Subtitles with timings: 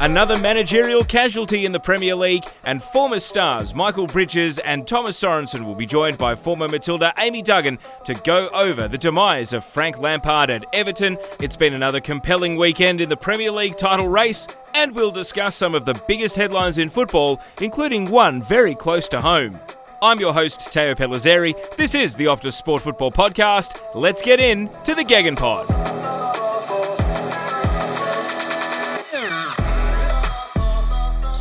[0.00, 5.64] Another managerial casualty in the Premier League, and former stars Michael Bridges and Thomas Sorensen
[5.64, 9.98] will be joined by former Matilda Amy Duggan to go over the demise of Frank
[9.98, 11.16] Lampard at Everton.
[11.40, 15.76] It's been another compelling weekend in the Premier League title race, and we'll discuss some
[15.76, 19.58] of the biggest headlines in football, including one very close to home.
[20.02, 21.76] I'm your host, Teo Pellizzeri.
[21.76, 23.80] This is the Optus Sport Football Podcast.
[23.94, 25.70] Let's get in to the Gegenpod.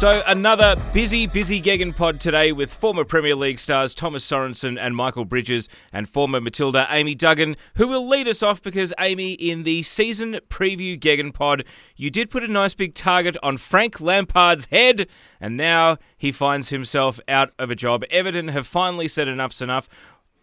[0.04, 4.98] So, another busy, busy Gegen pod today with former Premier League stars Thomas Sorensen and
[4.98, 9.64] Michael Bridges and former Matilda Amy Duggan, who will lead us off because, Amy, in
[9.64, 11.64] the season preview Gegen pod,
[11.96, 15.08] you did put a nice big target on Frank Lampard's head,
[15.40, 18.04] and now he finds himself out of a job.
[18.12, 19.88] Everton have finally said enough's enough.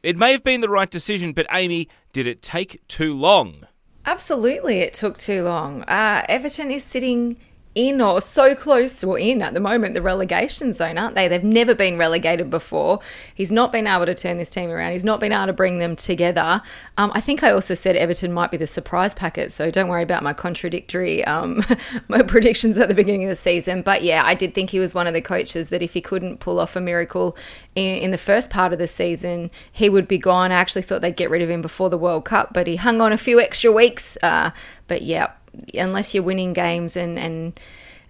[0.03, 3.67] It may have been the right decision, but, Amy, did it take too long?
[4.07, 5.83] Absolutely, it took too long.
[5.83, 7.37] Uh, Everton is sitting
[7.75, 11.29] in or so close or in at the moment the relegation zone, aren't they?
[11.29, 12.99] They've never been relegated before.
[13.33, 14.93] He's not been able to turn this team around.
[14.93, 16.63] He's not been able to bring them together.
[16.99, 20.03] Um, I think I also said Everton might be the surprise packet, so don't worry
[20.03, 21.65] about my contradictory um,
[22.09, 23.83] my predictions at the beginning of the season.
[23.83, 26.41] But yeah, I did think he was one of the coaches that if he couldn't
[26.41, 27.37] pull off a miracle
[27.77, 30.51] in, in the first part of the season, he would be gone.
[30.51, 33.01] I actually thought they'd get rid of him before the World Cup, but he hung
[33.01, 34.19] on a few extra weeks.
[34.23, 34.51] Uh,
[34.89, 35.31] but yeah,
[35.75, 37.59] unless you're winning games and and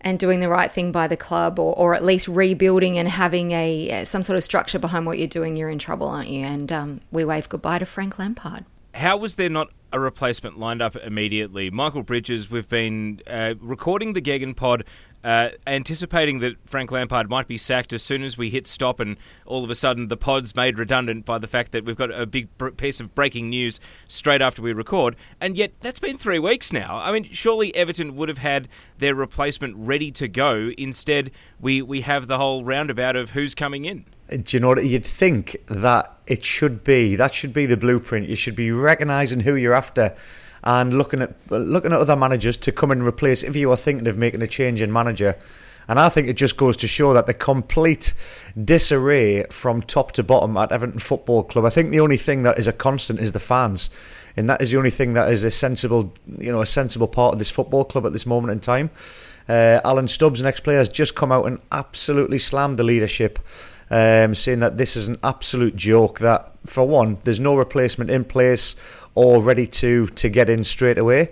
[0.03, 3.53] and doing the right thing by the club or, or at least rebuilding and having
[3.53, 6.45] a some sort of structure behind what you're doing, you're in trouble, aren't you?
[6.45, 8.65] And um, we wave goodbye to Frank Lampard.
[8.95, 11.71] How was there not a replacement lined up immediately?
[11.71, 14.85] Michael Bridges, we've been uh, recording the Gegen pod
[15.23, 19.17] uh, anticipating that Frank Lampard might be sacked as soon as we hit stop, and
[19.47, 22.27] all of a sudden the pod's made redundant by the fact that we've got a
[22.27, 25.17] big piece of breaking news straight after we record.
[25.41, 26.99] And yet, that's been three weeks now.
[26.99, 30.71] I mean, surely Everton would have had their replacement ready to go.
[30.79, 31.31] Instead,
[31.61, 34.07] we, we have the whole roundabout of who's coming in.
[34.31, 34.85] Do you know what?
[34.85, 38.29] You'd think that it should be, that should be the blueprint.
[38.29, 40.15] You should be recognising who you're after
[40.63, 44.07] and looking at looking at other managers to come and replace if you are thinking
[44.07, 45.37] of making a change in manager.
[45.89, 48.15] And I think it just goes to show that the complete
[48.63, 51.65] disarray from top to bottom at Everton Football Club.
[51.65, 53.91] I think the only thing that is a constant is the fans,
[54.37, 57.33] and that is the only thing that is a sensible, you know, a sensible part
[57.33, 58.91] of this football club at this moment in time.
[59.49, 63.41] Uh, Alan Stubbs, next player, has just come out and absolutely slammed the leadership,
[63.91, 66.21] um, saying that this is an absolute joke.
[66.21, 68.77] That for one, there's no replacement in place
[69.15, 71.31] all ready to to get in straight away.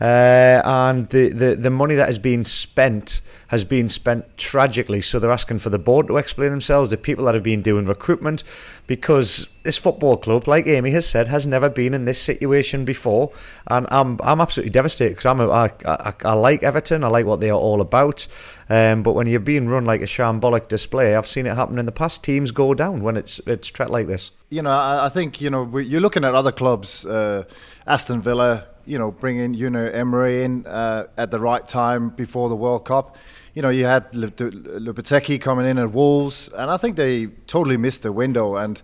[0.00, 5.00] Uh, and the, the, the money that has been spent has been spent tragically.
[5.00, 7.86] So they're asking for the board to explain themselves, the people that have been doing
[7.86, 8.42] recruitment,
[8.88, 13.30] because this football club, like Amy has said, has never been in this situation before.
[13.68, 17.26] And I'm I'm absolutely devastated because I'm a, I, I, I like Everton, I like
[17.26, 18.26] what they are all about.
[18.68, 21.86] Um, but when you're being run like a shambolic display, I've seen it happen in
[21.86, 22.24] the past.
[22.24, 24.32] Teams go down when it's it's treated like this.
[24.50, 27.44] You know, I, I think you know you're looking at other clubs, uh,
[27.86, 32.48] Aston Villa you know, bringing you know Emery in uh, at the right time before
[32.48, 33.16] the World Cup.
[33.54, 38.02] You know, you had Lopetegui coming in at Wolves, and I think they totally missed
[38.02, 38.56] the window.
[38.56, 38.82] And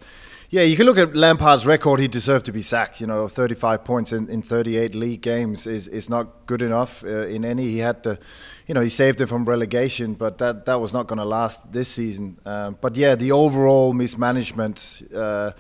[0.50, 3.00] yeah, you can look at Lampard's record; he deserved to be sacked.
[3.00, 7.27] You know, 35 points in, in 38 league games is is not good enough uh,
[7.27, 7.65] in any.
[7.65, 8.19] He had to,
[8.66, 11.72] you know, he saved it from relegation, but that that was not going to last
[11.72, 12.39] this season.
[12.45, 15.53] Um, but yeah, the overall mismanagement, uh,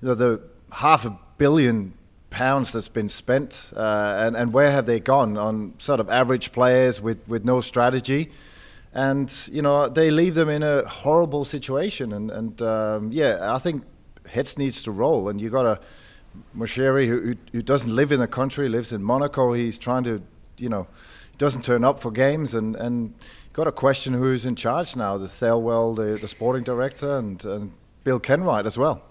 [0.00, 0.40] you know, the
[0.70, 1.94] half a billion
[2.32, 6.50] pounds that's been spent, uh, and and where have they gone on sort of average
[6.50, 8.32] players with with no strategy,
[8.92, 13.58] and you know they leave them in a horrible situation, and and um, yeah, I
[13.58, 13.84] think
[14.26, 15.80] heads needs to roll, and you got a
[16.56, 19.52] Moshiri who, who doesn't live in the country, lives in Monaco.
[19.52, 20.22] He's trying to,
[20.56, 20.86] you know,
[21.30, 23.14] he doesn't turn up for games, and and
[23.52, 27.72] got a question who's in charge now: the Thelwell, the the sporting director, and and
[28.04, 29.02] Bill Kenwright as well.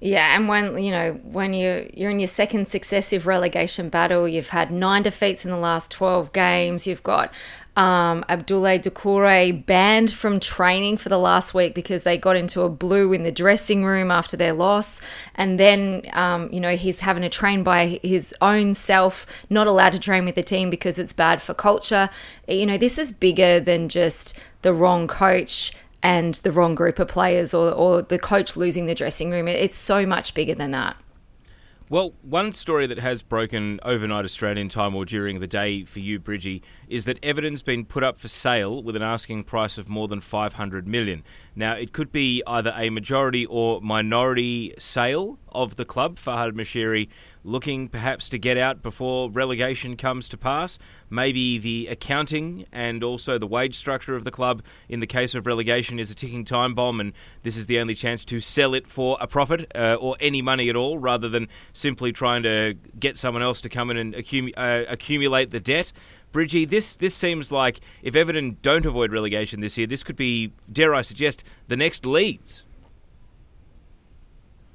[0.00, 4.48] Yeah, and when you know when you you're in your second successive relegation battle, you've
[4.48, 6.86] had nine defeats in the last twelve games.
[6.86, 7.32] You've got
[7.76, 12.68] um, Abdoulaye Doucouré banned from training for the last week because they got into a
[12.68, 15.00] blue in the dressing room after their loss,
[15.36, 19.92] and then um, you know he's having to train by his own self, not allowed
[19.92, 22.10] to train with the team because it's bad for culture.
[22.46, 25.72] You know this is bigger than just the wrong coach
[26.04, 29.48] and the wrong group of players or, or the coach losing the dressing room.
[29.48, 30.96] It's so much bigger than that.
[31.88, 36.18] Well, one story that has broken overnight Australian time or during the day for you,
[36.18, 40.08] Bridgie, is that Everton's been put up for sale with an asking price of more
[40.08, 41.22] than 500 million.
[41.54, 46.16] Now, it could be either a majority or minority sale of the club.
[46.16, 47.08] Farhad Moshiri
[47.44, 50.78] looking perhaps to get out before relegation comes to pass.
[51.10, 55.46] Maybe the accounting and also the wage structure of the club in the case of
[55.46, 57.12] relegation is a ticking time bomb, and
[57.42, 60.68] this is the only chance to sell it for a profit uh, or any money
[60.68, 64.14] at all rather than simply trying to get someone else to come in and
[64.56, 65.92] uh, accumulate the debt.
[66.32, 70.50] Bridgie, this this seems like if Everton don't avoid relegation this year, this could be,
[70.72, 72.64] dare I suggest, the next Leeds.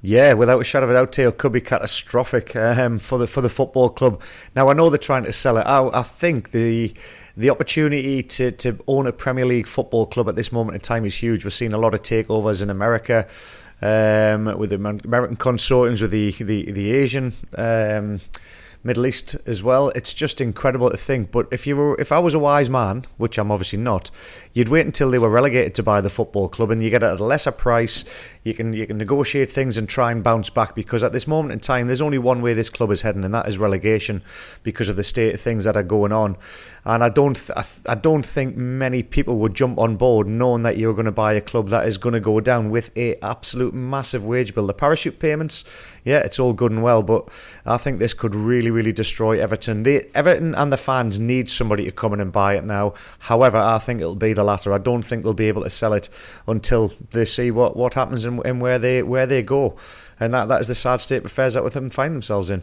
[0.02, 3.42] Yeah, without a shadow of a doubt, Teo could be catastrophic um, for the for
[3.42, 4.22] the football club.
[4.56, 5.94] Now I know they're trying to sell it out.
[5.94, 6.94] I think the
[7.36, 11.04] the opportunity to, to own a Premier League football club at this moment in time
[11.04, 11.44] is huge.
[11.44, 13.26] We're seeing a lot of takeovers in America
[13.82, 17.34] um, with the American consortiums, with the the, the Asian.
[17.56, 18.20] Um,
[18.82, 19.90] Middle East as well.
[19.90, 21.30] It's just incredible to think.
[21.30, 24.10] But if you were, if I was a wise man, which I'm obviously not,
[24.54, 27.06] you'd wait until they were relegated to buy the football club, and you get it
[27.06, 28.04] at a lesser price.
[28.42, 31.52] You can you can negotiate things and try and bounce back because at this moment
[31.52, 34.22] in time, there's only one way this club is heading, and that is relegation
[34.62, 36.36] because of the state of things that are going on.
[36.84, 40.78] And I don't th- I, don't think many people would jump on board knowing that
[40.78, 43.74] you're going to buy a club that is going to go down with a absolute
[43.74, 44.66] massive wage bill.
[44.66, 45.64] The parachute payments,
[46.04, 47.28] yeah, it's all good and well, but
[47.66, 49.82] I think this could really really destroy Everton.
[49.82, 52.94] The Everton and the fans need somebody to come in and buy it now.
[53.20, 54.72] However, I think it'll be the latter.
[54.72, 56.08] I don't think they'll be able to sell it
[56.46, 59.76] until they see what, what happens and, and where they where they go.
[60.18, 62.62] And that, that is the sad state of affairs that with them find themselves in.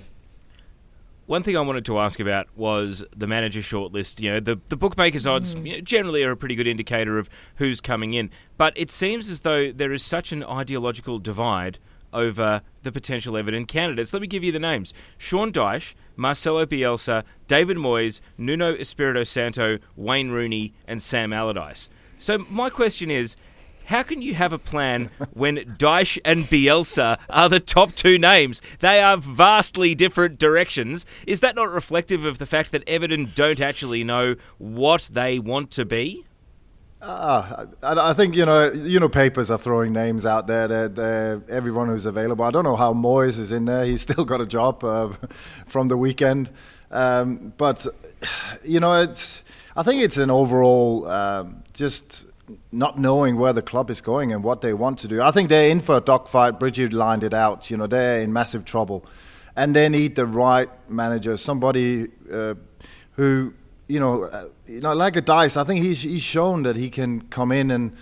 [1.25, 4.21] One thing I wanted to ask about was the manager shortlist.
[4.21, 5.67] You know, the, the bookmakers' odds mm.
[5.67, 8.31] you know, generally are a pretty good indicator of who's coming in.
[8.55, 11.79] But it seems as though there is such an ideological divide
[12.13, 14.13] over the potential Everton candidates.
[14.13, 19.77] Let me give you the names Sean Dyche, Marcelo Bielsa, David Moyes, Nuno Espirito Santo,
[19.95, 21.89] Wayne Rooney, and Sam Allardyce.
[22.19, 23.37] So, my question is
[23.87, 28.61] how can you have a plan when Dyche and Bielsa are the top two names?
[28.79, 31.05] They are vastly different directions.
[31.25, 35.71] Is that not reflective of the fact that Everton don't actually know what they want
[35.71, 36.25] to be?
[37.01, 41.41] Uh, I, I, think you know, you know, papers are throwing names out there.
[41.47, 42.43] Everyone who's available.
[42.43, 43.85] I don't know how Moyes is in there.
[43.85, 45.09] He's still got a job uh,
[45.67, 46.49] from the weekend,
[46.91, 47.85] um, but
[48.63, 49.43] you know, it's.
[49.75, 52.25] I think it's an overall um, just
[52.71, 55.21] not knowing where the club is going and what they want to do.
[55.21, 56.59] I think they're in for a dogfight.
[56.59, 57.69] Bridget lined it out.
[57.69, 59.05] You know, they're in massive trouble,
[59.55, 62.55] and they need the right manager, somebody uh,
[63.11, 63.53] who,
[63.87, 65.57] you know, uh, you know, like a Dyche.
[65.57, 67.95] I think he's he's shown that he can come in and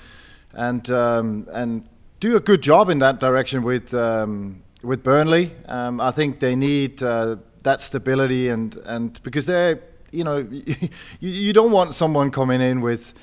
[0.53, 1.87] and um, and
[2.19, 5.51] do a good job in that direction with um, with Burnley.
[5.67, 9.79] Um, I think they need uh, that stability and and because they're
[10.11, 10.87] you know you,
[11.19, 13.13] you don't want someone coming in with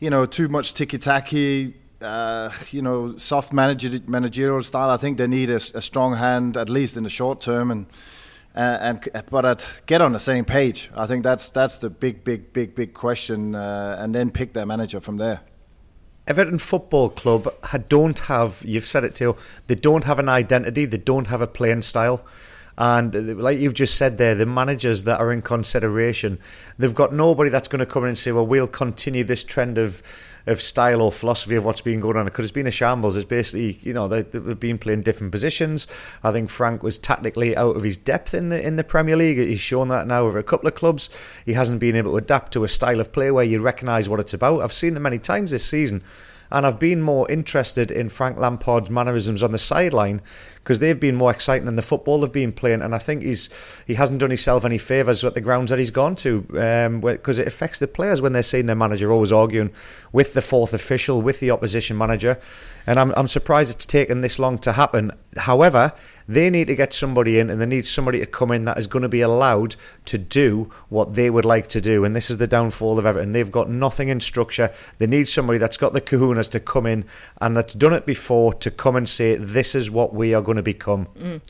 [0.00, 4.90] you know, too much ticky-tacky, uh, you know, soft manager, managerial style.
[4.90, 7.86] I think they need a, a, strong hand, at least in the short term, and
[8.58, 10.90] uh, and but at, get on the same page.
[10.96, 14.66] I think that's that's the big, big, big, big question, uh, and then pick their
[14.66, 15.40] manager from there.
[16.26, 17.54] Everton Football Club
[17.88, 18.62] don't have.
[18.66, 19.36] You've said it too.
[19.68, 20.84] They don't have an identity.
[20.84, 22.26] They don't have a playing style.
[22.76, 26.38] And like you've just said there, the managers that are in consideration,
[26.78, 29.78] they've got nobody that's going to come in and say, well, we'll continue this trend
[29.78, 30.02] of
[30.46, 33.16] of style or philosophy of what's been going on because it's been a shambles.
[33.16, 35.86] It's basically you know they, have been playing different positions.
[36.22, 39.38] I think Frank was tactically out of his depth in the in the Premier League.
[39.38, 41.10] He's shown that now over a couple of clubs.
[41.44, 44.20] He hasn't been able to adapt to a style of play where you recognise what
[44.20, 44.62] it's about.
[44.62, 46.02] I've seen them many times this season
[46.50, 50.20] and I've been more interested in Frank Lampard's mannerisms on the sideline
[50.68, 52.82] because they've been more exciting than the football they've been playing.
[52.82, 53.48] And I think he's
[53.86, 57.42] he hasn't done himself any favours at the grounds that he's gone to because um,
[57.42, 59.70] it affects the players when they're seeing their manager always arguing
[60.12, 62.38] with the fourth official, with the opposition manager.
[62.86, 65.12] And I'm, I'm surprised it's taken this long to happen.
[65.36, 65.92] However,
[66.28, 68.86] they need to get somebody in and they need somebody to come in that is
[68.86, 72.04] going to be allowed to do what they would like to do.
[72.04, 73.32] And this is the downfall of Everton.
[73.32, 74.70] They've got nothing in structure.
[74.98, 77.06] They need somebody that's got the kahunas to come in
[77.40, 80.56] and that's done it before to come and say, this is what we are going
[80.56, 81.06] to become.
[81.18, 81.40] Mm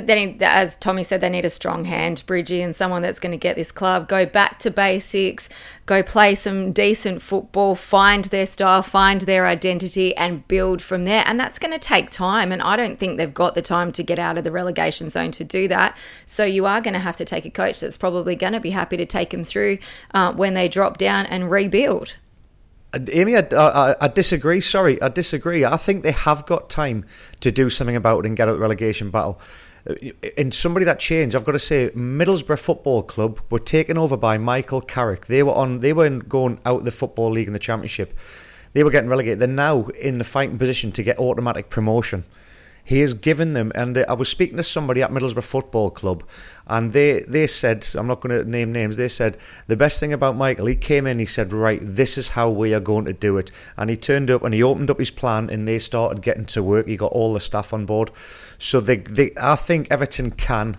[0.00, 3.38] they as Tommy said, they need a strong hand, Bridgie, and someone that's going to
[3.38, 5.48] get this club go back to basics,
[5.86, 11.22] go play some decent football, find their style, find their identity, and build from there.
[11.26, 12.50] And that's going to take time.
[12.50, 15.30] And I don't think they've got the time to get out of the relegation zone
[15.32, 15.96] to do that.
[16.26, 18.70] So you are going to have to take a coach that's probably going to be
[18.70, 19.78] happy to take them through
[20.12, 22.16] uh, when they drop down and rebuild.
[23.12, 24.60] Amy, I, I, I, disagree.
[24.60, 25.64] Sorry, I disagree.
[25.64, 27.04] I think they have got time
[27.40, 29.40] to do something about it and get out of the relegation battle
[30.36, 34.38] in somebody that changed, I've got to say, Middlesbrough Football Club were taken over by
[34.38, 35.26] Michael Carrick.
[35.26, 35.80] They were on.
[35.80, 38.16] They were going out the football league in the championship.
[38.72, 39.40] They were getting relegated.
[39.40, 42.24] They're now in the fighting position to get automatic promotion
[42.84, 43.72] he has given them.
[43.74, 46.22] And uh, I was speaking to somebody at Middlesbrough Football Club,
[46.66, 48.96] and they they said, I'm not going to name names.
[48.96, 52.28] They said the best thing about Michael, he came in, he said, right, this is
[52.28, 54.98] how we are going to do it, and he turned up and he opened up
[54.98, 56.86] his plan, and they started getting to work.
[56.86, 58.10] He got all the staff on board,
[58.64, 60.78] so they, they I think Everton can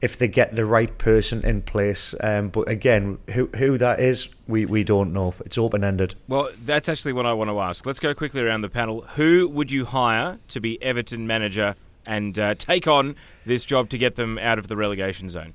[0.00, 2.14] if they get the right person in place.
[2.20, 5.32] Um, but again, who who that is, we, we don't know.
[5.44, 6.14] It's open ended.
[6.28, 7.86] Well, that's actually what I want to ask.
[7.86, 9.02] Let's go quickly around the panel.
[9.14, 13.16] Who would you hire to be Everton manager and uh, take on
[13.46, 15.54] this job to get them out of the relegation zone?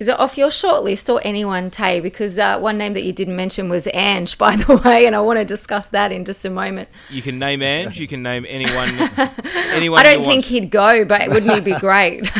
[0.00, 2.00] Is it off your shortlist or anyone, Tay?
[2.00, 5.20] Because uh, one name that you didn't mention was Ange, by the way, and I
[5.20, 6.88] want to discuss that in just a moment.
[7.10, 8.00] You can name Ange.
[8.00, 8.88] You can name anyone.
[9.68, 10.00] anyone.
[10.00, 12.22] I don't think he'd go, but wouldn't he be great?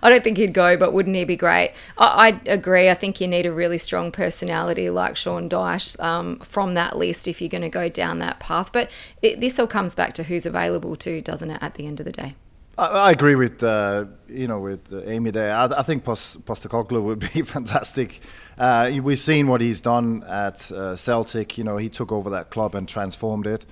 [0.00, 1.72] I don't think he'd go, but wouldn't he be great?
[1.98, 2.88] I, I, agree.
[2.88, 7.26] I think you need a really strong personality like Sean Dyche um, from that list
[7.26, 8.70] if you're going to go down that path.
[8.70, 11.58] But it, this all comes back to who's available too, doesn't it?
[11.60, 12.36] At the end of the day.
[12.78, 15.54] I, agree with uh, you know with Amy there.
[15.54, 18.20] I, I think Post- Postecoglou would be fantastic.
[18.58, 21.56] Uh, we've seen what he's done at uh, Celtic.
[21.56, 23.64] You know, he took over that club and transformed it.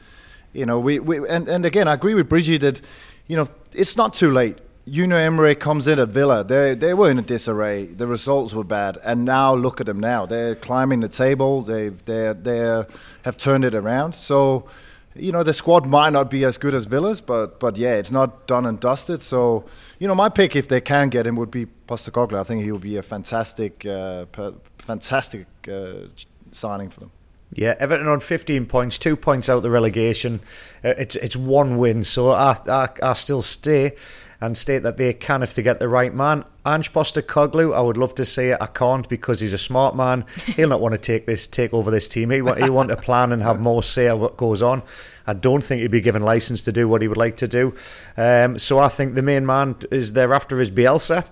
[0.52, 2.80] You know, we, we and, and again, I agree with Bridgie that
[3.26, 4.58] you know it's not too late.
[4.86, 6.44] Unai Emery comes in at Villa.
[6.44, 7.86] They they were in a disarray.
[7.86, 10.24] The results were bad, and now look at them now.
[10.24, 11.62] They're climbing the table.
[11.62, 12.84] They've they they
[13.22, 14.14] have turned it around.
[14.14, 14.66] So
[15.16, 18.10] you know, the squad might not be as good as Villa's, but but yeah, it's
[18.10, 19.22] not done and dusted.
[19.22, 19.64] So,
[19.98, 22.38] you know, my pick if they can get him would be Postecoglou.
[22.38, 24.26] I think he would be a fantastic, uh,
[24.78, 26.08] fantastic uh,
[26.50, 27.10] signing for them.
[27.52, 30.40] Yeah, Everton on 15 points, two points out the relegation.
[30.82, 33.94] Uh, it's it's one win, so I, I I still stay
[34.44, 36.44] and state that they can if they get the right man.
[36.66, 38.58] Ange Postecoglou, I would love to say it.
[38.60, 40.26] I can't because he's a smart man.
[40.46, 42.30] He'll not want to take this, take over this team.
[42.30, 44.82] He want, he want to plan and have more say of what goes on.
[45.26, 47.74] I don't think he'd be given license to do what he would like to do.
[48.16, 51.26] Um, so I think the main man is thereafter is Bielsa.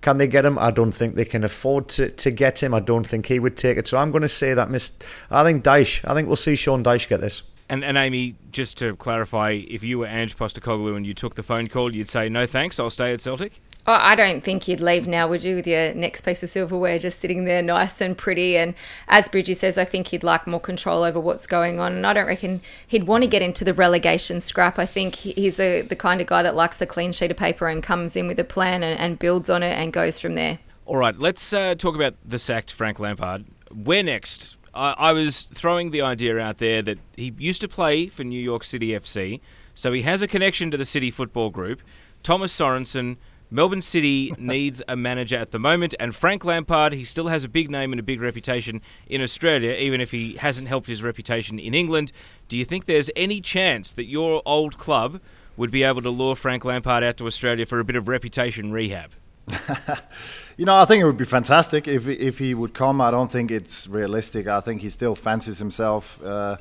[0.00, 0.58] Can they get him?
[0.58, 2.74] I don't think they can afford to, to get him.
[2.74, 3.86] I don't think he would take it.
[3.86, 4.92] So I'm going to say that Miss.
[5.30, 6.08] I think Dyche.
[6.08, 7.42] I think we'll see Sean Dyche get this.
[7.68, 11.42] And, and Amy, just to clarify, if you were Ange Postecoglou and you took the
[11.42, 12.78] phone call, you'd say no thanks.
[12.78, 13.60] I'll stay at Celtic.
[13.88, 16.98] Oh, I don't think you'd leave now, would you, with your next piece of silverware
[16.98, 18.56] just sitting there nice and pretty?
[18.56, 18.74] And
[19.08, 21.92] as Bridgie says, I think he'd like more control over what's going on.
[21.92, 24.78] And I don't reckon he'd want to get into the relegation scrap.
[24.78, 27.68] I think he's a, the kind of guy that likes the clean sheet of paper
[27.68, 30.58] and comes in with a plan and, and builds on it and goes from there.
[30.84, 33.44] All right, let's uh, talk about the sacked Frank Lampard.
[33.72, 34.55] Where next?
[34.76, 38.40] I, I was throwing the idea out there that he used to play for New
[38.40, 39.40] York City FC,
[39.74, 41.80] so he has a connection to the City Football Group.
[42.22, 43.16] Thomas Sorensen
[43.50, 47.48] Melbourne City needs a manager at the moment, and Frank Lampard, he still has a
[47.48, 51.58] big name and a big reputation in Australia, even if he hasn't helped his reputation
[51.58, 52.12] in England.
[52.48, 55.20] Do you think there's any chance that your old club
[55.56, 58.72] would be able to lure Frank Lampard out to Australia for a bit of reputation
[58.72, 59.12] rehab?
[60.56, 63.00] you know, I think it would be fantastic if if he would come.
[63.00, 64.46] I don't think it's realistic.
[64.46, 66.20] I think he still fancies himself.
[66.22, 66.56] Uh,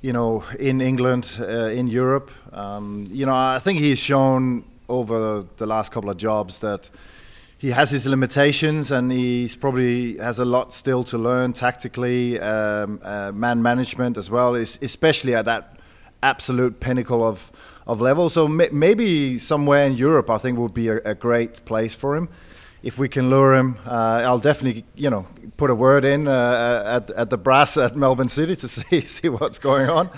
[0.00, 2.30] you know, in England, uh, in Europe.
[2.52, 6.90] Um, you know, I think he's shown over the last couple of jobs that
[7.56, 12.98] he has his limitations and he's probably has a lot still to learn tactically, um,
[13.04, 15.76] uh, man management as well, especially at that
[16.22, 17.52] absolute pinnacle of
[17.86, 18.30] of level.
[18.30, 22.28] So maybe somewhere in Europe, I think would be a, a great place for him.
[22.82, 25.26] If we can lure him, uh, I'll definitely you know
[25.56, 29.28] put a word in uh, at at the brass at Melbourne City to see see
[29.28, 30.10] what's going on.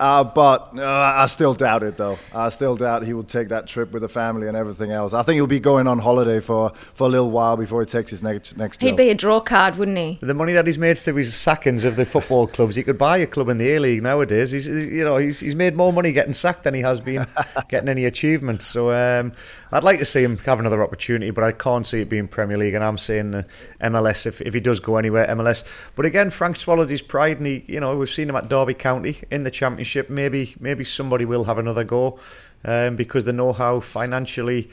[0.00, 2.18] Uh, but uh, I still doubt it, though.
[2.34, 5.12] I still doubt he will take that trip with the family and everything else.
[5.12, 8.08] I think he'll be going on holiday for, for a little while before he takes
[8.08, 8.80] his next next.
[8.80, 10.18] He'd be a draw card, wouldn't he?
[10.22, 13.18] The money that he's made through his sackings of the football clubs, he could buy
[13.18, 14.52] a club in the A League nowadays.
[14.52, 17.26] He's you know he's, he's made more money getting sacked than he has been
[17.68, 18.64] getting any achievements.
[18.64, 19.34] So um,
[19.70, 22.56] I'd like to see him have another opportunity, but I can't see it being Premier
[22.56, 23.42] League, and I'm saying uh,
[23.82, 25.62] MLS if, if he does go anywhere, MLS.
[25.94, 28.72] But again, Frank swallowed his pride, and he, you know, we've seen him at Derby
[28.72, 29.89] County in the Championship.
[30.08, 32.18] Maybe maybe somebody will have another go
[32.64, 34.70] um, because they know how financially.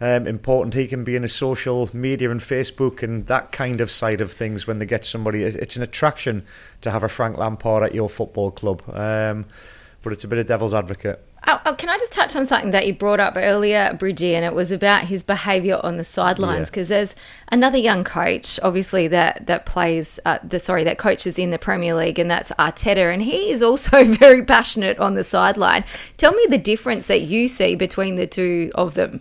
[0.00, 3.88] Um, important he can be in his social media and Facebook and that kind of
[3.88, 5.44] side of things when they get somebody.
[5.44, 6.44] It's an attraction
[6.80, 9.46] to have a Frank Lampard at your football club, um,
[10.02, 11.24] but it's a bit of devil's advocate.
[11.46, 14.44] Oh, oh, can I just touch on something that you brought up earlier, Bridgie, and
[14.44, 16.98] it was about his behaviour on the sidelines because yeah.
[16.98, 17.16] there's
[17.48, 21.94] another young coach, obviously that that plays uh, the sorry that coaches in the Premier
[21.94, 25.84] League, and that's Arteta, and he is also very passionate on the sideline.
[26.16, 29.20] Tell me the difference that you see between the two of them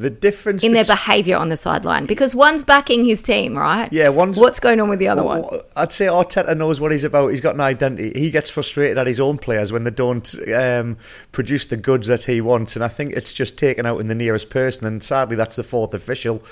[0.00, 3.92] the difference in their behaviour on the sideline because one's backing his team, right?
[3.92, 5.60] Yeah, one's what's going on with the other well, one.
[5.76, 7.28] I'd say Arteta knows what he's about.
[7.28, 8.18] He's got an identity.
[8.18, 10.96] He gets frustrated at his own players when they don't um,
[11.32, 14.14] produce the goods that he wants, and I think it's just taken out in the
[14.14, 14.86] nearest person.
[14.86, 16.42] And sadly, that's the fourth official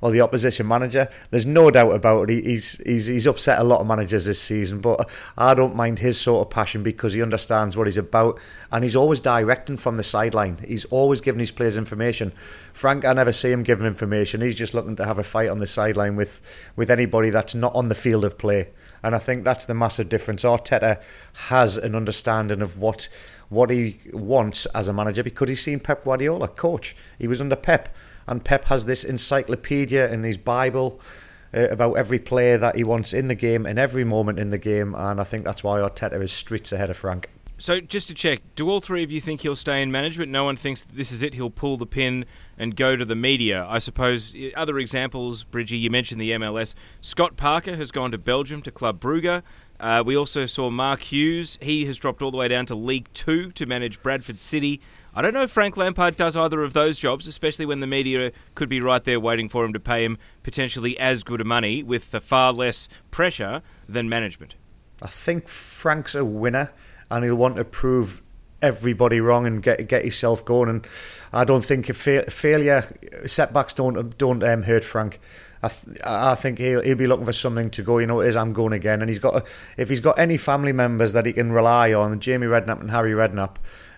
[0.00, 1.08] or the opposition manager.
[1.30, 2.44] There's no doubt about it.
[2.44, 6.20] He's he's he's upset a lot of managers this season, but I don't mind his
[6.20, 8.38] sort of passion because he understands what he's about,
[8.70, 10.58] and he's always directing from the sideline.
[10.66, 12.32] He's always giving his players information.
[12.72, 14.40] Frank, I never see him giving information.
[14.40, 16.40] He's just looking to have a fight on the sideline with
[16.76, 18.68] with anybody that's not on the field of play.
[19.02, 20.44] And I think that's the massive difference.
[20.44, 21.02] Arteta
[21.48, 23.08] has an understanding of what
[23.48, 26.94] what he wants as a manager because he's seen Pep Guardiola coach.
[27.18, 27.88] He was under Pep
[28.28, 31.00] and Pep has this encyclopedia in his Bible
[31.54, 34.58] uh, about every player that he wants in the game and every moment in the
[34.58, 37.30] game, and I think that's why Arteta is streets ahead of Frank.
[37.60, 40.30] So, just to check, do all three of you think he'll stay in management?
[40.30, 41.34] No one thinks this is it.
[41.34, 42.24] He'll pull the pin
[42.56, 43.66] and go to the media.
[43.68, 46.74] I suppose other examples, Bridgie, you mentioned the MLS.
[47.00, 49.42] Scott Parker has gone to Belgium to Club Brugge.
[49.80, 51.58] Uh, we also saw Mark Hughes.
[51.60, 54.80] He has dropped all the way down to League Two to manage Bradford City.
[55.18, 58.30] I don't know if Frank Lampard does either of those jobs, especially when the media
[58.54, 61.82] could be right there waiting for him to pay him potentially as good a money
[61.82, 64.54] with far less pressure than management.
[65.02, 66.70] I think Frank's a winner
[67.10, 68.22] and he'll want to prove
[68.62, 70.68] everybody wrong and get get himself going.
[70.68, 70.86] And
[71.32, 72.84] I don't think fa- failure
[73.26, 75.18] setbacks don't don't um, hurt Frank.
[75.64, 77.98] I, th- I think he'll, he'll be looking for something to go.
[77.98, 79.44] You know, it is I'm going again, and he's got a,
[79.76, 83.10] if he's got any family members that he can rely on, Jamie Redknapp and Harry
[83.10, 83.56] Redknapp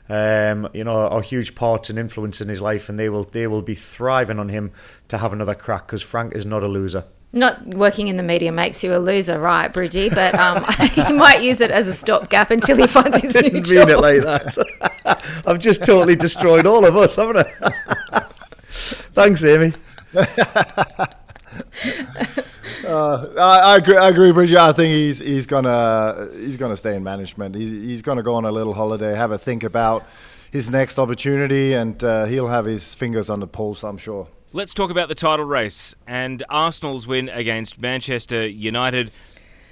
[0.08, 3.46] um, you know, are huge parts and influence in his life, and they will they
[3.46, 4.72] will be thriving on him
[5.08, 7.04] to have another crack because Frank is not a loser.
[7.32, 10.08] Not working in the media makes you a loser, right, Bridgie?
[10.08, 13.88] But um, he might use it as a stopgap until he finds his new job.
[13.88, 15.42] mean it like that.
[15.46, 18.20] I've just totally destroyed all of us, haven't I?
[18.70, 19.74] Thanks, Amy.
[22.84, 23.96] Uh, I, I, agree.
[23.96, 24.58] I agree, Bridget.
[24.58, 27.54] I think he's he's gonna he's gonna stay in management.
[27.54, 30.04] He's he's gonna go on a little holiday, have a think about
[30.50, 33.84] his next opportunity, and uh, he'll have his fingers on the pulse.
[33.84, 34.28] I'm sure.
[34.52, 39.12] Let's talk about the title race and Arsenal's win against Manchester United.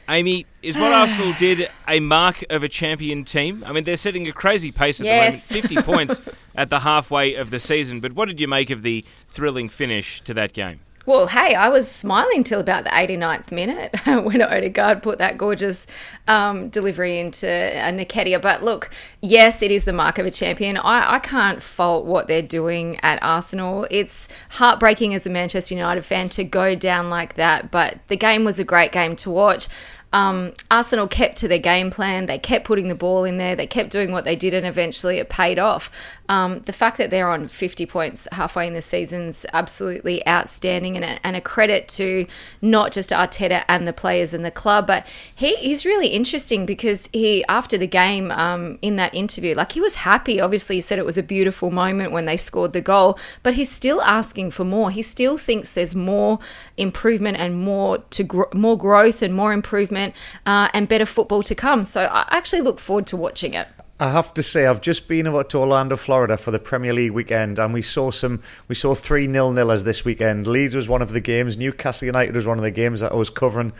[0.08, 3.64] Amy, is what Arsenal did a mark of a champion team?
[3.66, 5.48] I mean, they're setting a crazy pace at yes.
[5.48, 6.20] the moment, 50 points
[6.54, 8.00] at the halfway of the season.
[8.00, 10.80] But what did you make of the thrilling finish to that game?
[11.08, 15.86] Well, hey, I was smiling till about the 89th minute when Odegaard put that gorgeous
[16.26, 18.42] um, delivery into uh, Nketiah.
[18.42, 18.90] But look,
[19.22, 20.76] yes, it is the mark of a champion.
[20.76, 23.86] I, I can't fault what they're doing at Arsenal.
[23.90, 28.44] It's heartbreaking as a Manchester United fan to go down like that, but the game
[28.44, 29.66] was a great game to watch.
[30.12, 32.26] Um, Arsenal kept to their game plan.
[32.26, 33.54] They kept putting the ball in there.
[33.54, 35.90] They kept doing what they did, and eventually it paid off.
[36.30, 41.04] Um, the fact that they're on 50 points halfway in the season's absolutely outstanding, and
[41.04, 42.26] a, and a credit to
[42.62, 47.08] not just Arteta and the players and the club, but he, he's really interesting because
[47.12, 50.40] he, after the game um, in that interview, like he was happy.
[50.40, 53.70] Obviously, he said it was a beautiful moment when they scored the goal, but he's
[53.70, 54.90] still asking for more.
[54.90, 56.38] He still thinks there's more
[56.78, 59.97] improvement and more to gr- more growth and more improvement
[60.46, 61.84] uh, and better football to come.
[61.84, 63.68] So I actually look forward to watching it.
[64.00, 67.10] I have to say, I've just been over to Orlando, Florida for the Premier League
[67.10, 68.40] weekend, and we saw some.
[68.68, 70.46] We saw three nil nillers this weekend.
[70.46, 71.56] Leeds was one of the games.
[71.56, 73.72] Newcastle United was one of the games that I was covering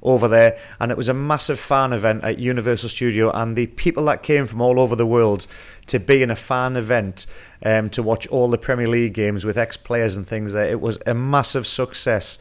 [0.00, 3.32] over there, and it was a massive fan event at Universal Studio.
[3.32, 5.48] And the people that came from all over the world
[5.86, 7.26] to be in a fan event
[7.64, 10.80] um, to watch all the Premier League games with ex players and things there, it
[10.80, 12.38] was a massive success.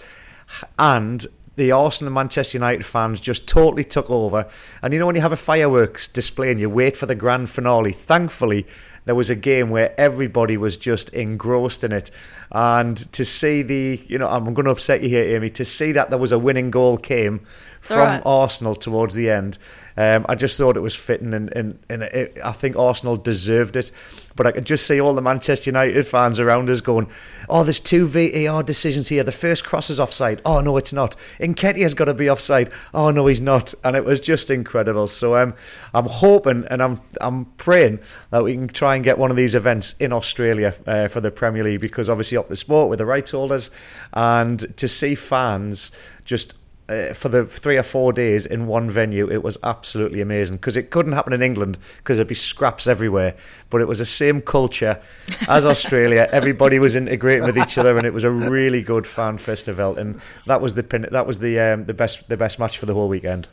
[0.77, 4.47] And the Arsenal and Manchester United fans just totally took over.
[4.81, 7.49] And you know, when you have a fireworks display and you wait for the grand
[7.49, 8.65] finale, thankfully,
[9.05, 12.09] there was a game where everybody was just engrossed in it.
[12.51, 15.91] And to see the, you know, I'm going to upset you here, Amy, to see
[15.91, 17.39] that there was a winning goal came
[17.81, 18.21] from right.
[18.25, 19.57] Arsenal towards the end.
[19.97, 23.75] Um, I just thought it was fitting, and, and, and it, I think Arsenal deserved
[23.75, 23.91] it.
[24.35, 27.07] But I could just see all the Manchester United fans around us going,
[27.49, 29.23] "Oh, there's two VAR decisions here.
[29.23, 30.41] The first cross is offside.
[30.45, 31.15] Oh no, it's not.
[31.39, 32.71] Nketiah's got to be offside.
[32.93, 35.07] Oh no, he's not." And it was just incredible.
[35.07, 35.53] So um,
[35.93, 37.99] I'm hoping and I'm I'm praying
[38.31, 41.31] that we can try and get one of these events in Australia uh, for the
[41.31, 43.69] Premier League because obviously Optus Sport with the rights holders,
[44.13, 45.91] and to see fans
[46.25, 46.55] just
[46.89, 50.75] uh, for the three or four days in one venue, it was absolutely amazing because
[50.75, 53.35] it couldn't happen in England because there'd be scraps everywhere.
[53.69, 55.01] But it was the same culture
[55.47, 56.27] as Australia.
[56.33, 59.97] Everybody was integrating with each other, and it was a really good fan festival.
[59.97, 62.93] And that was the that was the um, the best the best match for the
[62.93, 63.47] whole weekend.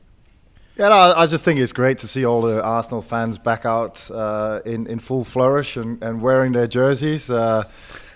[0.76, 4.10] Yeah, no, I just think it's great to see all the Arsenal fans back out
[4.10, 7.30] uh, in in full flourish and, and wearing their jerseys.
[7.30, 7.64] Uh,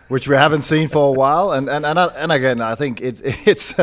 [0.09, 1.53] which we haven't seen for a while.
[1.53, 3.75] And and and, and again, I think it, it's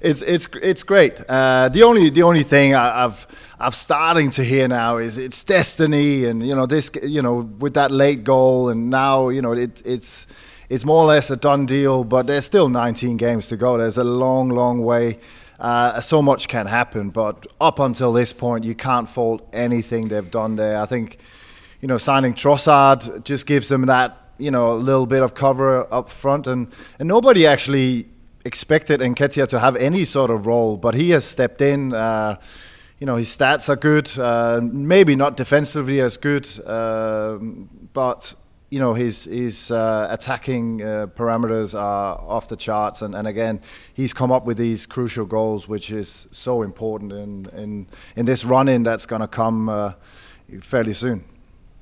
[0.00, 1.20] it's it's it's great.
[1.28, 3.26] Uh, the only the only thing I, have
[3.58, 7.74] I've starting to hear now is it's destiny, and you know this you know with
[7.74, 10.26] that late goal, and now you know it, it's
[10.68, 12.04] it's more or less a done deal.
[12.04, 13.78] But there's still 19 games to go.
[13.78, 15.18] There's a long long way.
[15.58, 20.30] Uh, so much can happen, but up until this point, you can't fault anything they've
[20.30, 20.82] done there.
[20.82, 21.16] I think,
[21.80, 25.92] you know, signing Trossard just gives them that you know a little bit of cover
[25.92, 26.68] up front, and
[26.98, 28.06] and nobody actually
[28.44, 31.92] expected Nketiah to have any sort of role, but he has stepped in.
[31.92, 32.36] Uh,
[32.98, 37.36] you know his stats are good, uh, maybe not defensively as good, uh,
[37.92, 38.34] but
[38.70, 43.60] you know his his uh, attacking uh, parameters are off the charts, and, and again
[43.92, 48.44] he's come up with these crucial goals, which is so important in in, in this
[48.44, 49.92] run in that's going to come uh,
[50.60, 51.24] fairly soon.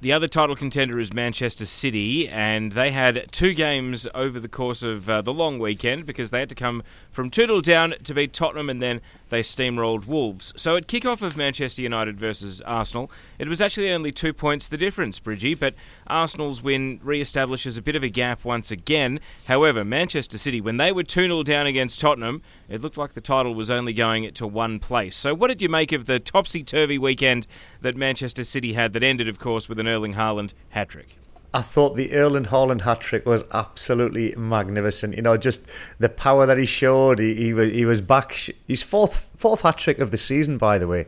[0.04, 4.82] The other title contender is Manchester City, and they had two games over the course
[4.82, 6.82] of uh, the long weekend because they had to come
[7.14, 10.52] from 2 0 down to beat Tottenham and then they steamrolled Wolves.
[10.56, 14.76] So at kick-off of Manchester United versus Arsenal, it was actually only two points the
[14.76, 15.74] difference, Bridgie, but
[16.08, 19.20] Arsenal's win re-establishes a bit of a gap once again.
[19.46, 23.54] However, Manchester City, when they were 2-0 down against Tottenham, it looked like the title
[23.54, 25.16] was only going to one place.
[25.16, 27.46] So what did you make of the topsy-turvy weekend
[27.80, 31.16] that Manchester City had that ended, of course, with an Erling Haaland hat-trick?
[31.54, 35.14] I thought the Erling Haaland hat trick was absolutely magnificent.
[35.14, 35.64] You know, just
[36.00, 37.20] the power that he showed.
[37.20, 38.50] He, he was he was back.
[38.66, 41.06] His fourth fourth hat trick of the season, by the way.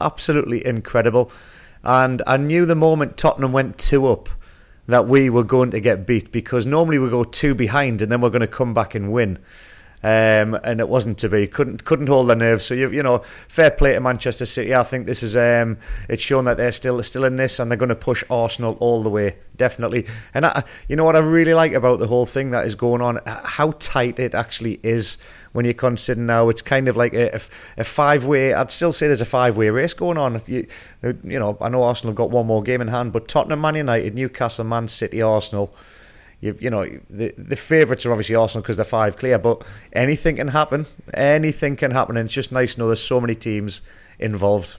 [0.00, 1.30] Absolutely incredible.
[1.84, 4.28] And I knew the moment Tottenham went two up
[4.88, 8.20] that we were going to get beat because normally we go two behind and then
[8.20, 9.38] we're going to come back and win
[10.02, 11.46] um, and it wasn't to be.
[11.46, 12.62] Couldn't couldn't hold their nerve.
[12.62, 14.74] So you you know, fair play to Manchester City.
[14.74, 17.78] I think this is um, it's shown that they're still still in this, and they're
[17.78, 20.06] going to push Arsenal all the way, definitely.
[20.34, 23.02] And I, you know what I really like about the whole thing that is going
[23.02, 25.18] on, how tight it actually is.
[25.52, 27.40] When you consider now, it's kind of like a,
[27.78, 28.52] a five way.
[28.52, 30.42] I'd still say there's a five way race going on.
[30.46, 30.66] You,
[31.02, 34.14] you know, I know Arsenal got one more game in hand, but Tottenham, Man United,
[34.14, 35.74] Newcastle, Man City, Arsenal
[36.40, 40.36] you, you know the the favourites are obviously Arsenal because they're five clear, but anything
[40.36, 40.86] can happen.
[41.14, 43.82] Anything can happen, and it's just nice to know there's so many teams
[44.18, 44.76] involved.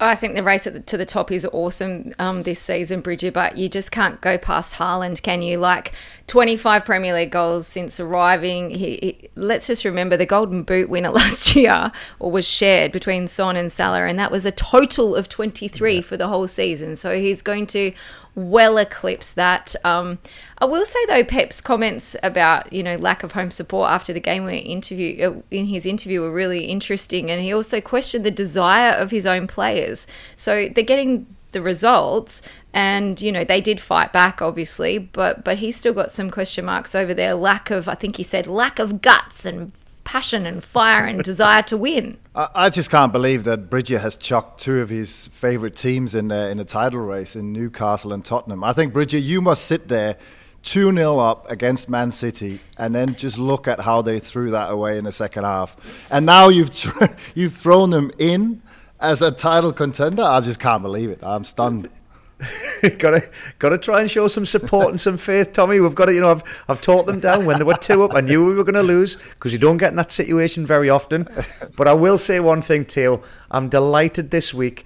[0.00, 3.56] I think the race the, to the top is awesome um, this season, Bridget, but
[3.56, 5.56] you just can't go past Haaland, can you?
[5.56, 5.92] Like
[6.26, 8.70] 25 Premier League goals since arriving.
[8.70, 13.28] He, he, let's just remember the Golden Boot winner last year or was shared between
[13.28, 16.00] Son and Salah, and that was a total of 23 yeah.
[16.00, 16.96] for the whole season.
[16.96, 17.92] So he's going to
[18.34, 19.74] well eclipse that.
[19.84, 20.18] Um,
[20.58, 24.20] I will say though, Pep's comments about you know lack of home support after the
[24.20, 28.92] game interview uh, in his interview were really interesting, and he also questioned the desire
[28.92, 30.06] of his own players.
[30.36, 32.42] So they're getting the results,
[32.72, 36.64] and you know they did fight back, obviously, but but he's still got some question
[36.64, 39.72] marks over their lack of, I think he said, lack of guts and
[40.04, 42.18] passion and fire and desire to win.
[42.34, 46.48] I, just can't believe that Bridger has chucked two of his favourite teams in the,
[46.50, 48.64] in a title race in Newcastle and Tottenham.
[48.64, 50.16] I think Bridger, you must sit there
[50.64, 54.70] 2 0 up against Man City and then just look at how they threw that
[54.70, 56.10] away in the second half.
[56.10, 58.62] And now you've, tr- you've thrown them in
[59.00, 60.22] as a title contender.
[60.22, 61.20] I just can't believe it.
[61.22, 61.88] I'm stunned.
[62.98, 65.80] gotta gotta try and show some support and some faith, Tommy.
[65.80, 68.14] We've got to, you know, I've I've taught them down when they were two up.
[68.14, 70.90] I knew we were going to lose because you don't get in that situation very
[70.90, 71.28] often.
[71.76, 73.22] But I will say one thing, Theo.
[73.50, 74.84] I'm delighted this week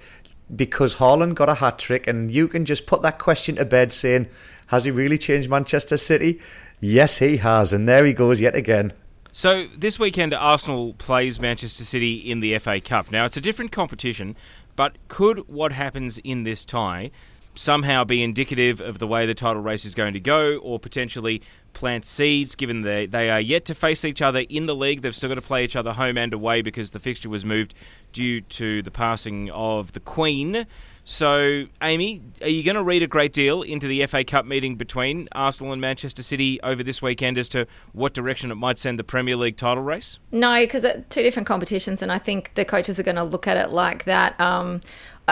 [0.55, 3.91] because Haaland got a hat trick, and you can just put that question to bed,
[3.91, 4.27] saying,
[4.67, 6.39] "Has he really changed Manchester City?"
[6.79, 8.93] Yes, he has, and there he goes yet again.
[9.31, 13.11] So this weekend, Arsenal plays Manchester City in the FA Cup.
[13.11, 14.35] Now it's a different competition,
[14.75, 17.11] but could what happens in this tie
[17.59, 21.41] somehow be indicative of the way the title race is going to go, or potentially
[21.73, 25.01] plant seeds, given they, they are yet to face each other in the league.
[25.01, 27.73] They've still got to play each other home and away because the fixture was moved
[28.13, 30.65] due to the passing of the Queen.
[31.03, 34.75] So, Amy, are you going to read a great deal into the FA Cup meeting
[34.75, 38.99] between Arsenal and Manchester City over this weekend as to what direction it might send
[38.99, 40.19] the Premier League title race?
[40.31, 43.57] No, because two different competitions, and I think the coaches are going to look at
[43.57, 44.39] it like that.
[44.39, 44.81] Um,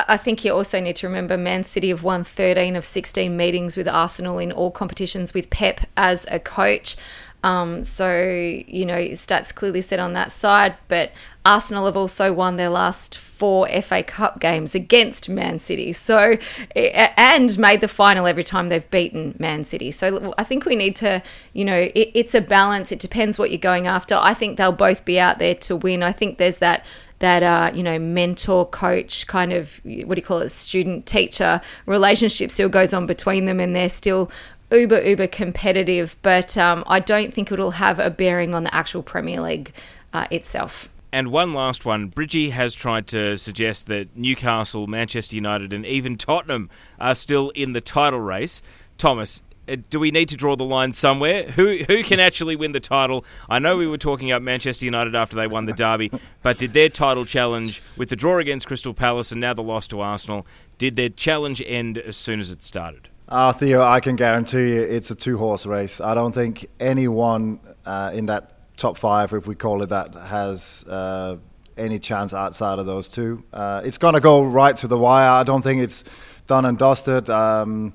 [0.07, 3.77] I think you also need to remember Man City have won 13 of 16 meetings
[3.77, 6.97] with Arsenal in all competitions with Pep as a coach.
[7.43, 10.75] Um, so, you know, stats clearly set on that side.
[10.87, 11.11] But
[11.45, 15.93] Arsenal have also won their last four FA Cup games against Man City.
[15.93, 16.37] So,
[16.75, 19.91] and made the final every time they've beaten Man City.
[19.91, 21.21] So, I think we need to,
[21.53, 22.91] you know, it, it's a balance.
[22.91, 24.15] It depends what you're going after.
[24.15, 26.03] I think they'll both be out there to win.
[26.03, 26.85] I think there's that
[27.19, 31.61] that uh, you know mentor coach kind of what do you call it student teacher
[31.85, 34.29] relationship still goes on between them and they're still
[34.71, 39.01] uber uber competitive but um, i don't think it'll have a bearing on the actual
[39.01, 39.71] premier league
[40.13, 42.07] uh, itself and one last one.
[42.07, 47.71] Bridgie has tried to suggest that Newcastle, Manchester United, and even Tottenham are still in
[47.73, 48.61] the title race.
[48.97, 49.41] Thomas,
[49.89, 51.43] do we need to draw the line somewhere?
[51.51, 53.25] Who who can actually win the title?
[53.49, 56.73] I know we were talking about Manchester United after they won the derby, but did
[56.73, 60.45] their title challenge with the draw against Crystal Palace and now the loss to Arsenal,
[60.77, 63.09] did their challenge end as soon as it started?
[63.29, 65.99] Uh, Theo, I can guarantee you it's a two horse race.
[65.99, 70.85] I don't think anyone uh, in that top five, if we call it that, has
[70.87, 71.37] uh,
[71.77, 73.43] any chance outside of those two.
[73.51, 75.29] Uh, it's going to go right to the wire.
[75.29, 76.05] I don't think it's
[76.47, 77.29] done and dusted.
[77.29, 77.93] Um,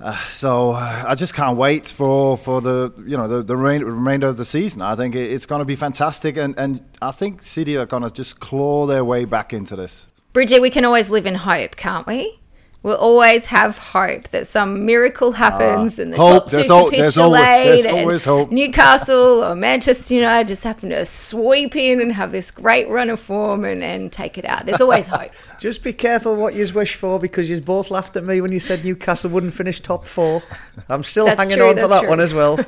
[0.00, 4.28] uh, so I just can't wait for, for the you know the, the rain, remainder
[4.28, 4.82] of the season.
[4.82, 8.10] I think it's going to be fantastic, and, and I think City are going to
[8.10, 10.06] just claw their way back into this.
[10.32, 12.38] Bridget, we can always live in hope, can't we?
[12.84, 16.72] We'll always have hope that some miracle happens uh, and the hope, top there's two
[16.72, 18.52] al- there's always, there's always hope.
[18.52, 23.18] Newcastle or Manchester United just happen to sweep in and have this great run of
[23.18, 24.64] form and, and take it out.
[24.64, 25.32] There's always hope.
[25.58, 28.60] Just be careful what you wish for because you both laughed at me when you
[28.60, 30.40] said Newcastle wouldn't finish top four.
[30.88, 32.08] I'm still hanging true, on for that true.
[32.08, 32.60] one as well.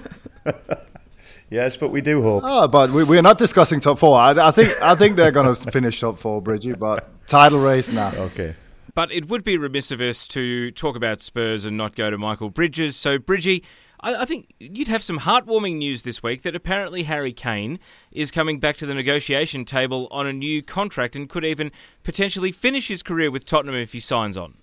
[1.50, 2.42] yes, but we do hope.
[2.44, 4.18] Oh, but we, we're not discussing top four.
[4.18, 6.72] I, I think I think they're going to finish top four, Bridgie.
[6.72, 8.12] But title race now.
[8.12, 8.56] Okay.
[8.94, 12.18] But it would be remiss of us to talk about Spurs and not go to
[12.18, 12.96] Michael Bridges.
[12.96, 13.62] So, Bridgie,
[14.00, 17.78] I, I think you'd have some heartwarming news this week that apparently Harry Kane
[18.10, 21.70] is coming back to the negotiation table on a new contract and could even
[22.02, 24.56] potentially finish his career with Tottenham if he signs on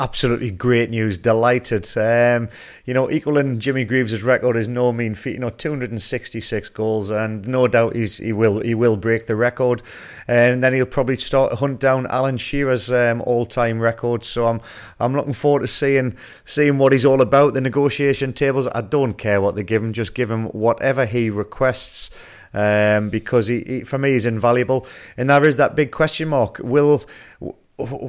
[0.00, 1.18] absolutely great news.
[1.18, 1.86] Delighted.
[1.96, 2.48] Um,
[2.84, 5.34] you know, equaling Jimmy Greaves' record is no mean feat.
[5.34, 9.82] You know, 266 goals, and no doubt he will he will break the record,
[10.26, 14.24] and then he'll probably start hunt down Alan Shearer's um, all-time record.
[14.24, 14.60] So I'm
[14.98, 17.54] I'm looking forward to seeing seeing what he's all about.
[17.54, 18.68] The negotiation tables.
[18.74, 19.92] I don't care what they give him.
[19.92, 22.10] Just give him whatever he requests.
[22.54, 24.86] Um, because he, he, for me, he's invaluable.
[25.16, 27.02] And there is that big question mark: Will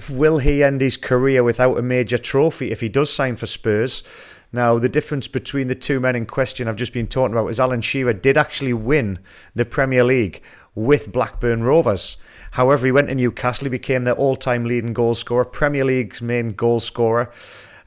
[0.09, 4.03] will he end his career without a major trophy if he does sign for Spurs?
[4.51, 7.59] Now, the difference between the two men in question I've just been talking about is
[7.59, 9.19] Alan Shearer did actually win
[9.55, 10.43] the Premier League
[10.75, 12.17] with Blackburn Rovers.
[12.51, 16.21] However, he went to Newcastle, he became their all time leading goal scorer, Premier League's
[16.21, 17.31] main goal scorer,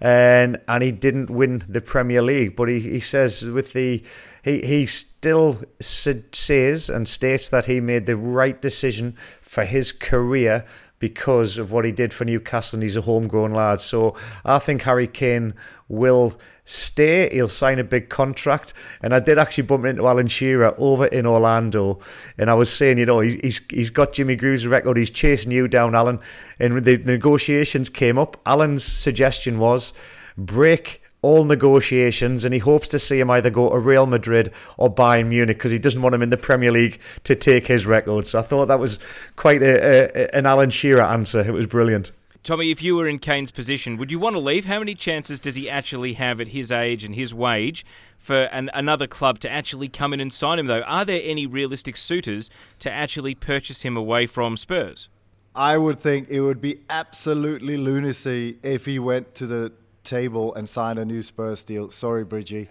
[0.01, 2.57] and and he didn't win the Premier League.
[2.57, 4.03] But he, he says with the
[4.43, 10.65] he, he still says and states that he made the right decision for his career
[10.99, 13.81] because of what he did for Newcastle and he's a homegrown lad.
[13.81, 15.55] So I think Harry Kane
[15.89, 17.29] will stay.
[17.33, 18.75] He'll sign a big contract.
[19.03, 22.01] And I did actually bump into Alan Shearer over in Orlando.
[22.37, 24.97] And I was saying, you know, he's he's got Jimmy Greaves' record.
[24.97, 26.21] He's chasing you down, Alan.
[26.59, 28.37] And the negotiations came up.
[28.45, 29.93] Alan's suggestion was
[30.37, 34.95] break all negotiations, and he hopes to see him either go to Real Madrid or
[34.95, 38.29] Bayern Munich because he doesn't want him in the Premier League to take his record.
[38.29, 39.01] So I thought that was
[39.35, 39.75] quite a,
[40.15, 41.41] a, an Alan Shearer answer.
[41.41, 42.13] It was brilliant.
[42.45, 44.67] Tommy, if you were in Kane's position, would you want to leave?
[44.67, 47.85] How many chances does he actually have at his age and his wage
[48.17, 50.83] for an, another club to actually come in and sign him, though?
[50.83, 55.09] Are there any realistic suitors to actually purchase him away from Spurs?
[55.57, 59.73] I would think it would be absolutely lunacy if he went to the
[60.07, 61.91] table and sign a new Spurs deal.
[61.91, 62.69] Sorry, Bridgie.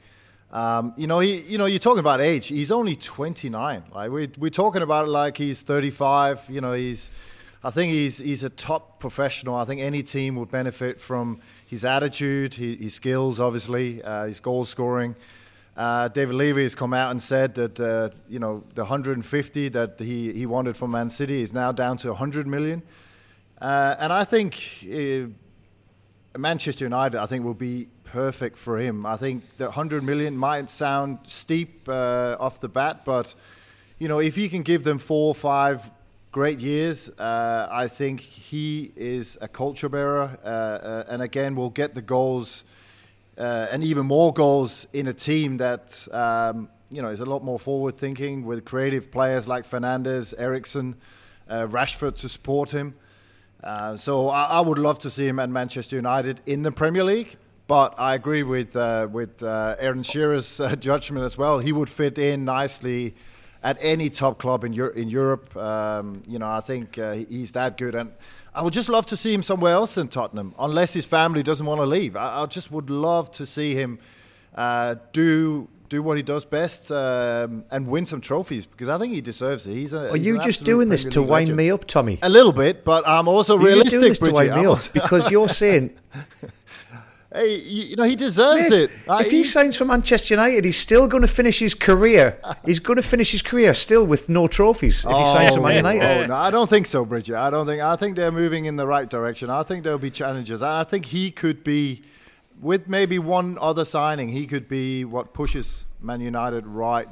[0.51, 2.47] Um, you know, he, you know, you're talking about age.
[2.47, 3.83] He's only 29.
[3.93, 6.45] Like we, we're talking about it like he's 35.
[6.49, 7.11] You know, he's.
[7.63, 9.55] I think he's he's a top professional.
[9.55, 14.39] I think any team would benefit from his attitude, his, his skills, obviously, uh, his
[14.39, 15.15] goal scoring.
[15.75, 19.99] Uh, David Levy has come out and said that uh, you know the 150 that
[19.99, 22.81] he, he wanted from Man City is now down to 100 million,
[23.59, 25.27] uh, and I think uh,
[26.37, 29.05] Manchester United, I think, will be perfect for him.
[29.05, 33.33] I think the 100 million might sound steep uh, off the bat, but
[33.99, 35.89] you know, if he can give them four or five
[36.31, 41.69] great years, uh, I think he is a culture bearer, uh, uh and again, will
[41.69, 42.65] get the goals
[43.37, 47.43] uh, and even more goals in a team that um, you know is a lot
[47.43, 50.95] more forward thinking with creative players like Fernandes, Eriksen,
[51.49, 52.95] uh, Rashford to support him.
[53.65, 57.03] Uh, so I, I, would love to see him at Manchester United in the Premier
[57.03, 57.35] League.
[57.65, 61.57] But I agree with uh, with uh, Aaron Shearer's uh, judgment as well.
[61.57, 63.15] He would fit in nicely
[63.63, 65.57] at any top club in, Euro- in Europe.
[65.57, 68.11] Um, you know, I think uh, he's that good, and
[68.53, 71.65] I would just love to see him somewhere else in Tottenham, unless his family doesn't
[71.65, 72.15] want to leave.
[72.15, 73.97] I, I just would love to see him
[75.11, 79.21] do do what he does best um, and win some trophies because I think he
[79.21, 79.73] deserves it.
[79.73, 81.57] He's a, Are he's you just doing this to wind legend.
[81.57, 82.19] me up, Tommy?
[82.21, 83.99] A little bit, but I'm also Are realistic.
[83.99, 85.95] This to wind me up because you're saying.
[87.33, 88.91] Hey, you, know he deserves Mate, it.
[89.09, 92.39] If he signs for Manchester United, he's still going to finish his career.
[92.65, 95.61] he's going to finish his career still with no trophies if oh, he signs for
[95.61, 96.23] Man United.
[96.23, 97.33] Oh, no, I don't think so, Bridgie.
[97.33, 97.81] I don't think.
[97.81, 99.49] I think they're moving in the right direction.
[99.49, 100.63] I think there'll be challenges.
[100.63, 102.03] I think he could be
[102.61, 107.07] with maybe one other signing, he could be what pushes Man United right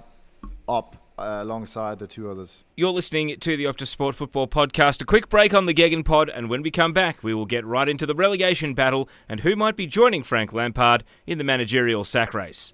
[0.67, 2.63] up uh, alongside the two others.
[2.75, 5.01] You're listening to the Optus Sport Football Podcast.
[5.01, 7.65] A quick break on the Gegen Pod, and when we come back, we will get
[7.65, 12.03] right into the relegation battle and who might be joining Frank Lampard in the managerial
[12.03, 12.73] sack race.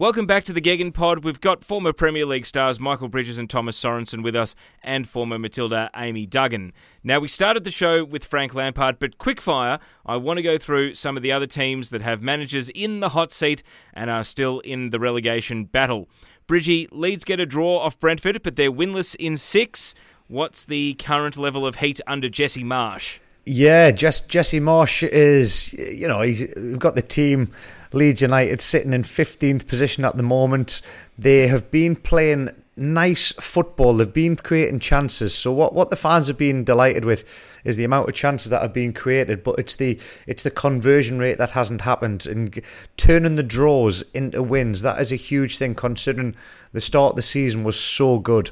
[0.00, 1.24] Welcome back to the Gegen Pod.
[1.24, 5.40] We've got former Premier League stars Michael Bridges and Thomas Sorensen with us, and former
[5.40, 6.72] Matilda Amy Duggan.
[7.02, 10.94] Now, we started the show with Frank Lampard, but quickfire, I want to go through
[10.94, 14.60] some of the other teams that have managers in the hot seat and are still
[14.60, 16.08] in the relegation battle.
[16.46, 19.96] Bridgie, Leeds get a draw off Brentford, but they're winless in six.
[20.28, 23.18] What's the current level of heat under Jesse Marsch?
[23.50, 27.50] Yeah, just Jesse Marsch is, you know, we've got the team
[27.94, 30.82] Leeds United sitting in 15th position at the moment.
[31.16, 33.94] They have been playing nice football.
[33.94, 35.34] They've been creating chances.
[35.34, 37.24] So what, what the fans have been delighted with
[37.64, 41.18] is the amount of chances that have been created, but it's the it's the conversion
[41.18, 42.60] rate that hasn't happened and
[42.98, 44.82] turning the draws into wins.
[44.82, 46.36] That is a huge thing considering
[46.72, 48.50] the start of the season was so good.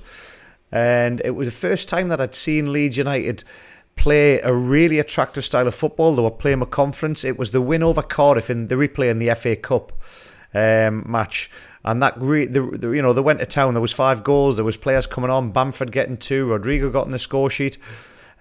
[0.72, 3.44] And it was the first time that I'd seen Leeds United
[3.96, 6.14] play a really attractive style of football.
[6.14, 7.24] They were playing a conference.
[7.24, 9.92] It was the win over Cardiff in the replay in the FA Cup
[10.54, 11.50] um, match.
[11.84, 13.74] And that, re- the, the, you know, they went to town.
[13.74, 14.56] There was five goals.
[14.56, 15.52] There was players coming on.
[15.52, 16.50] Bamford getting two.
[16.50, 17.78] Rodrigo got on the score sheet.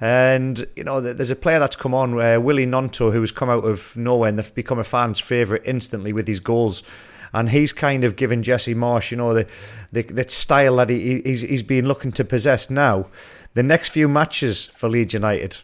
[0.01, 3.63] And, you know, there's a player that's come on, uh, Willy Gnonto, who's come out
[3.63, 6.83] of nowhere and they've become a fan's favourite instantly with his goals.
[7.33, 9.47] And he's kind of given Jesse Marsch, you know, the,
[9.91, 13.07] the, the style that he, he's, he's been looking to possess now.
[13.55, 15.57] The next few matches for Leeds United.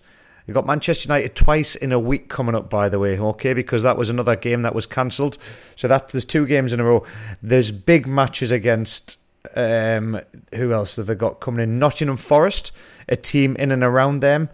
[0.47, 3.83] You've got Manchester United twice in a week coming up, by the way, okay, because
[3.83, 5.37] that was another game that was cancelled.
[5.75, 7.05] So that's there's two games in a row.
[7.43, 9.19] There's big matches against
[9.55, 10.19] um,
[10.55, 11.79] who else have they got coming in?
[11.79, 12.71] Nottingham Forest,
[13.07, 14.49] a team in and around them.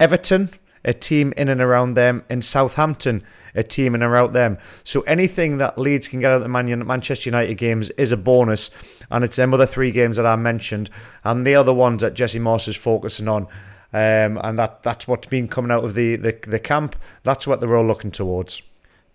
[0.00, 0.50] Everton,
[0.84, 2.24] a team in and around them.
[2.30, 3.22] And Southampton,
[3.58, 4.56] a team and around them.
[4.84, 8.16] So anything that Leeds can get out of the Man- Manchester United games is a
[8.16, 8.70] bonus
[9.10, 10.90] and it's them other three games that I mentioned,
[11.24, 13.46] and they are the ones that Jesse Marsch is focusing on.
[13.90, 16.94] Um, and that, that's what's been coming out of the, the, the camp.
[17.22, 18.62] That's what they're all looking towards.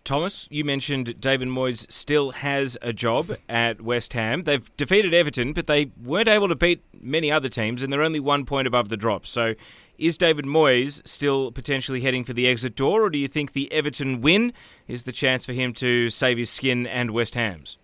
[0.03, 4.43] Thomas, you mentioned David Moyes still has a job at West Ham.
[4.43, 8.19] They've defeated Everton, but they weren't able to beat many other teams, and they're only
[8.19, 9.25] one point above the drop.
[9.25, 9.55] So,
[9.97, 13.71] is David Moyes still potentially heading for the exit door, or do you think the
[13.71, 14.51] Everton win
[14.89, 17.77] is the chance for him to save his skin and West Ham's?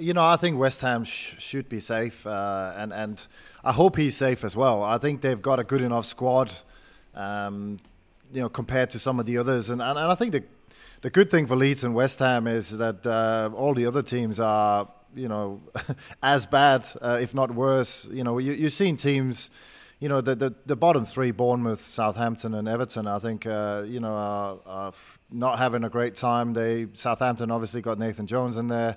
[0.00, 3.26] You know, I think West Ham sh- should be safe, uh, and and
[3.62, 4.82] I hope he's safe as well.
[4.82, 6.54] I think they've got a good enough squad,
[7.14, 7.78] um,
[8.32, 10.44] you know, compared to some of the others, and and, and I think the
[11.06, 14.40] the good thing for Leeds and West Ham is that uh, all the other teams
[14.40, 15.62] are you know
[16.24, 18.08] as bad, uh, if not worse.
[18.10, 19.50] You know, you, you've seen teams
[20.00, 24.00] you know, the, the, the bottom three, Bournemouth, Southampton, and Everton, I think, uh, you
[24.00, 24.92] know, are, are,
[25.30, 26.52] not having a great time.
[26.52, 28.96] They Southampton obviously got Nathan Jones in there.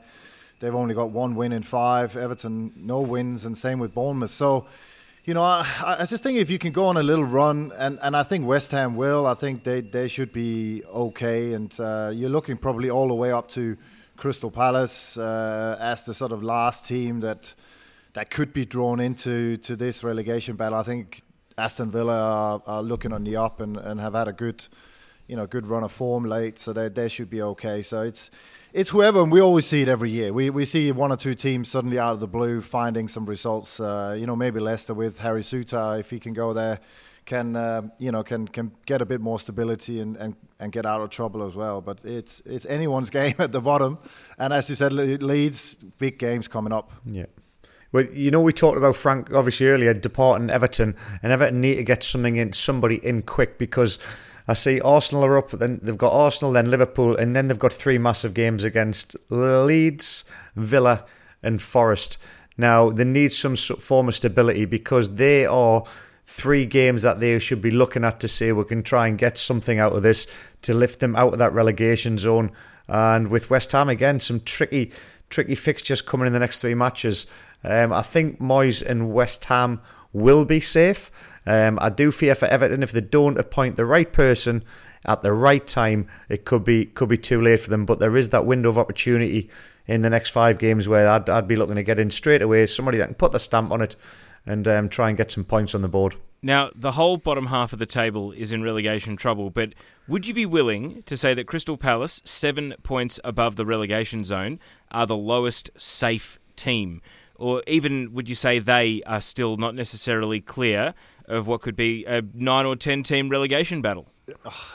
[0.60, 2.18] They've only got one win in five.
[2.18, 4.32] Everton, no wins, and same with Bournemouth.
[4.32, 4.66] So,
[5.30, 5.64] you know, I,
[6.00, 8.48] I just think if you can go on a little run, and, and I think
[8.48, 11.54] West Ham will, I think they, they should be okay.
[11.54, 13.78] And uh, you're looking probably all the way up to
[14.18, 17.54] Crystal Palace uh, as the sort of last team that
[18.14, 20.80] that could be drawn into to this relegation battle.
[20.80, 21.22] I think
[21.60, 24.68] Aston Villa are, are, looking on the up and, and have had a good,
[25.30, 27.82] you know, good run of form late, so they they should be okay.
[27.84, 28.32] So it's
[28.74, 30.34] it's whoever, and we always see it every year.
[30.34, 33.80] We we see one or two teams suddenly out of the blue finding some results.
[33.80, 36.80] Uh, you know, maybe Leicester with Harry Souttar if he can go there,
[37.26, 40.86] can uh, you know can can get a bit more stability and, and, and get
[40.86, 41.80] out of trouble as well.
[41.80, 44.00] But it's it's anyone's game at the bottom,
[44.40, 46.92] and as you said, Leeds big games coming up.
[47.06, 47.28] Yeah.
[47.92, 51.84] Well, you know, we talked about Frank obviously earlier departing Everton, and Everton need to
[51.84, 53.98] get something in, somebody in quick because
[54.50, 55.52] I see Arsenal are up.
[55.52, 60.26] Then they've got Arsenal, then Liverpool, and then they've got three massive games against Leeds,
[60.56, 61.06] Villa,
[61.44, 62.18] and Forest.
[62.58, 65.84] Now they need some form of stability because they are
[66.26, 69.38] three games that they should be looking at to say we can try and get
[69.38, 70.26] something out of this
[70.64, 72.52] to lift them out of that relegation zone.
[72.88, 74.92] And with West Ham again, some tricky,
[75.30, 77.28] tricky fixtures coming in the next three matches.
[77.64, 79.80] Um, I think Moyes and West Ham
[80.12, 81.12] will be safe.
[81.46, 84.64] Um, I do fear for Everton if they don't appoint the right person
[85.06, 87.86] at the right time, it could be could be too late for them.
[87.86, 89.50] But there is that window of opportunity
[89.88, 92.66] in the next five games where I'd, I'd be looking to get in straight away.
[92.68, 93.96] Somebody that can put the stamp on it
[94.46, 96.16] and um, try and get some points on the board.
[96.42, 99.74] Now, the whole bottom half of the table is in relegation trouble, but
[100.08, 104.60] would you be willing to say that Crystal Palace, seven points above the relegation zone,
[104.90, 107.02] are the lowest safe team?
[107.40, 110.94] or even would you say they are still not necessarily clear
[111.30, 114.08] of what could be a nine or ten team relegation battle?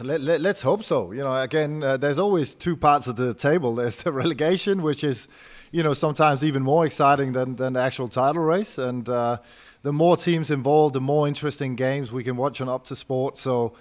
[0.01, 1.13] Let, us let, hope so.
[1.13, 3.75] You know, again, uh, there's always two parts of the table.
[3.81, 5.29] There's the relegation, which is,
[5.71, 8.79] you know, sometimes even more exciting than, than the actual title race.
[8.79, 9.39] And uh,
[9.83, 13.37] the more teams involved, the more interesting games we can watch on Optus Sport.
[13.37, 13.75] So,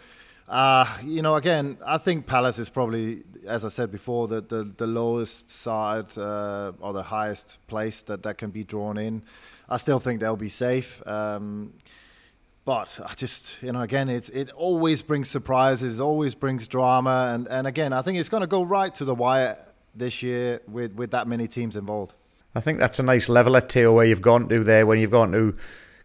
[0.48, 4.72] uh, you know, again, I think Palace is probably, as I said before, the the,
[4.78, 9.24] the lowest side uh, or the highest place that that can be drawn in.
[9.70, 11.02] I still think they'll be safe.
[11.08, 11.74] Um,
[12.66, 17.48] but I just, you know, again, it's it always brings surprises, always brings drama, and,
[17.48, 19.58] and again, I think it's going to go right to the wire
[19.96, 22.14] this year with, with that many teams involved.
[22.56, 25.12] I think that's a nice level at Theo where you've gone to there when you've
[25.12, 25.56] gone to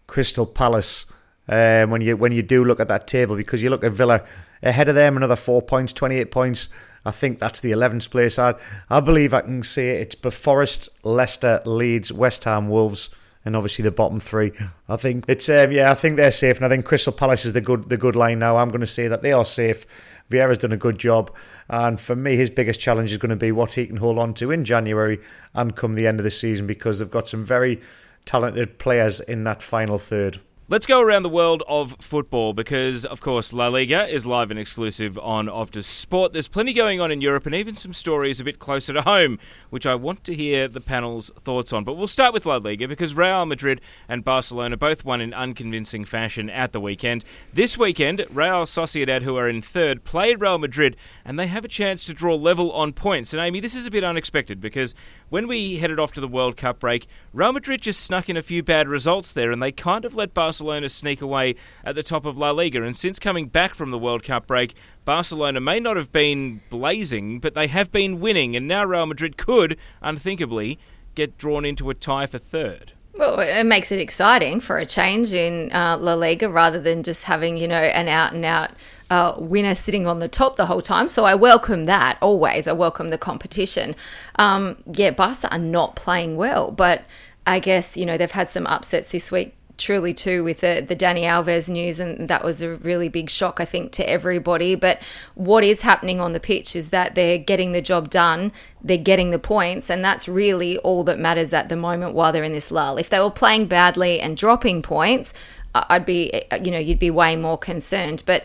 [0.06, 1.06] Crystal Palace
[1.48, 4.24] um, when you when you do look at that table because you look at Villa
[4.62, 6.68] ahead of them another four points, twenty eight points.
[7.04, 8.38] I think that's the eleventh place.
[8.38, 8.54] I
[8.90, 13.10] I believe I can say it's Forest, Leicester, Leeds, West Ham, Wolves,
[13.44, 14.52] and obviously the bottom three.
[14.88, 17.52] I think it's um, yeah, I think they're safe, and I think Crystal Palace is
[17.52, 18.56] the good the good line now.
[18.56, 19.86] I'm going to say that they are safe.
[20.30, 21.34] Vieira's done a good job,
[21.68, 24.34] and for me, his biggest challenge is going to be what he can hold on
[24.34, 25.18] to in January
[25.54, 27.80] and come the end of the season because they've got some very
[28.26, 30.38] talented players in that final third.
[30.70, 34.60] Let's go around the world of football because, of course, La Liga is live and
[34.60, 36.34] exclusive on Optus Sport.
[36.34, 39.38] There's plenty going on in Europe and even some stories a bit closer to home,
[39.70, 41.84] which I want to hear the panel's thoughts on.
[41.84, 46.04] But we'll start with La Liga because Real Madrid and Barcelona both won in unconvincing
[46.04, 47.24] fashion at the weekend.
[47.50, 51.68] This weekend, Real Sociedad, who are in third, played Real Madrid and they have a
[51.68, 53.32] chance to draw level on points.
[53.32, 54.94] And Amy, this is a bit unexpected because
[55.30, 58.42] when we headed off to the World Cup break, Real Madrid just snuck in a
[58.42, 60.57] few bad results there and they kind of let Barcelona
[60.88, 61.54] sneak away
[61.84, 62.82] at the top of La Liga.
[62.82, 67.40] And since coming back from the World Cup break, Barcelona may not have been blazing,
[67.40, 68.56] but they have been winning.
[68.56, 70.78] And now Real Madrid could, unthinkably,
[71.14, 72.92] get drawn into a tie for third.
[73.14, 77.24] Well, it makes it exciting for a change in uh, La Liga rather than just
[77.24, 78.70] having, you know, an out and out
[79.10, 81.08] uh, winner sitting on the top the whole time.
[81.08, 82.68] So I welcome that always.
[82.68, 83.96] I welcome the competition.
[84.36, 87.02] Um, yeah, Barca are not playing well, but
[87.44, 90.96] I guess, you know, they've had some upsets this week truly too with the, the
[90.96, 94.74] Dani Alves news, and that was a really big shock, I think, to everybody.
[94.74, 95.00] But
[95.34, 98.52] what is happening on the pitch is that they're getting the job done,
[98.82, 102.44] they're getting the points, and that's really all that matters at the moment while they're
[102.44, 102.98] in this lull.
[102.98, 105.32] If they were playing badly and dropping points,
[105.74, 108.22] I'd be, you know, you'd be way more concerned.
[108.26, 108.44] But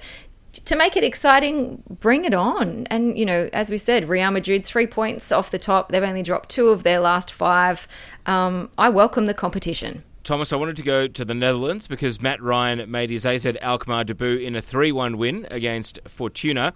[0.65, 2.86] to make it exciting, bring it on.
[2.91, 5.91] And, you know, as we said, Real Madrid, three points off the top.
[5.91, 7.88] They've only dropped two of their last five.
[8.27, 10.03] Um, I welcome the competition.
[10.24, 14.05] Thomas, I wanted to go to the Netherlands because Matt Ryan made his AZ Alkmaar
[14.05, 16.74] debut in a 3 1 win against Fortuna.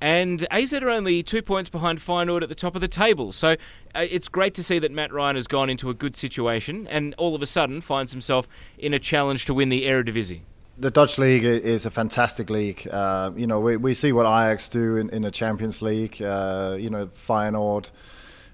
[0.00, 3.32] And AZ are only two points behind Feyenoord at the top of the table.
[3.32, 3.56] So
[3.94, 7.14] uh, it's great to see that Matt Ryan has gone into a good situation and
[7.18, 10.40] all of a sudden finds himself in a challenge to win the Eredivisie.
[10.78, 12.86] the Dutch league is a fantastic league.
[12.90, 16.20] Uh, you know, we, we see what Ajax do in, in the Champions League.
[16.20, 17.90] Uh, you know, Feyenoord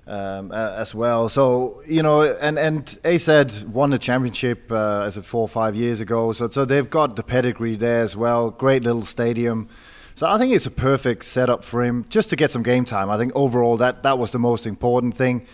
[0.06, 1.28] um, as well.
[1.28, 5.74] So you know, and and AZ won the championship uh, as it four or five
[5.74, 6.32] years ago.
[6.32, 8.50] So so they've got the pedigree there as well.
[8.50, 9.68] Great little stadium.
[10.14, 13.08] So I think it's a perfect setup for him just to get some game time.
[13.08, 15.46] I think overall that that was the most important thing.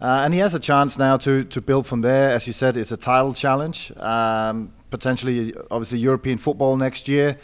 [0.00, 2.30] Uh, and he has a chance now to, to build from there.
[2.30, 7.38] As you said, it's a title challenge, um, potentially, obviously, European football next year.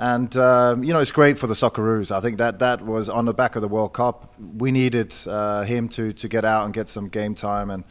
[0.00, 2.10] And, um, you know, it's great for the Socceroos.
[2.10, 4.32] I think that that was on the back of the World Cup.
[4.56, 7.68] We needed uh, him to, to get out and get some game time.
[7.68, 7.84] And,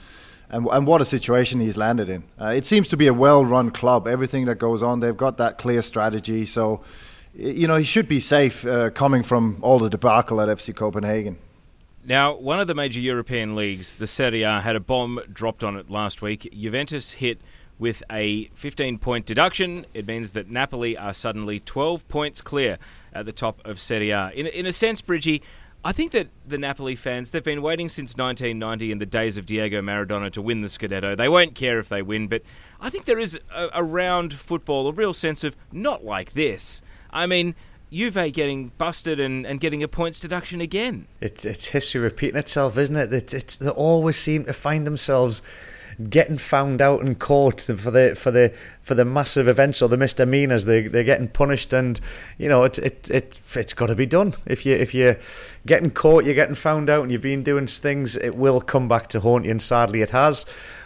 [0.49, 2.23] and, and what a situation he's landed in.
[2.41, 4.07] Uh, it seems to be a well run club.
[4.07, 6.47] Everything that goes on, they've got that clear strategy.
[6.47, 6.81] So,
[7.35, 11.37] you know, he should be safe uh, coming from all the debacle at FC Copenhagen.
[12.03, 15.77] Now, one of the major European leagues, the Serie A, had a bomb dropped on
[15.77, 16.51] it last week.
[16.59, 17.39] Juventus hit
[17.79, 19.85] with a 15 point deduction.
[19.93, 22.77] It means that Napoli are suddenly 12 points clear
[23.13, 24.29] at the top of Serie A.
[24.35, 25.41] In, in a sense, Bridgie,
[25.83, 29.45] I think that the Napoli fans, they've been waiting since 1990 in the days of
[29.45, 31.15] Diego Maradona to win the Scudetto.
[31.15, 32.41] They won't care if they win, but
[32.81, 36.81] I think there is a, around football a real sense of not like this.
[37.11, 37.55] I mean,
[37.91, 41.07] Juve getting busted and, and getting a points deduction again.
[41.21, 43.13] It's it's history repeating itself, isn't it?
[43.13, 45.41] It's, it's, they always seem to find themselves
[46.09, 49.97] getting found out and caught for the for the for the massive events or the
[49.97, 50.65] misdemeanors.
[50.65, 51.99] They they're getting punished, and
[52.37, 54.33] you know it it, it it's got to be done.
[54.45, 55.17] If you if you're
[55.65, 59.07] getting caught, you're getting found out, and you've been doing things, it will come back
[59.07, 60.45] to haunt you, and sadly it has.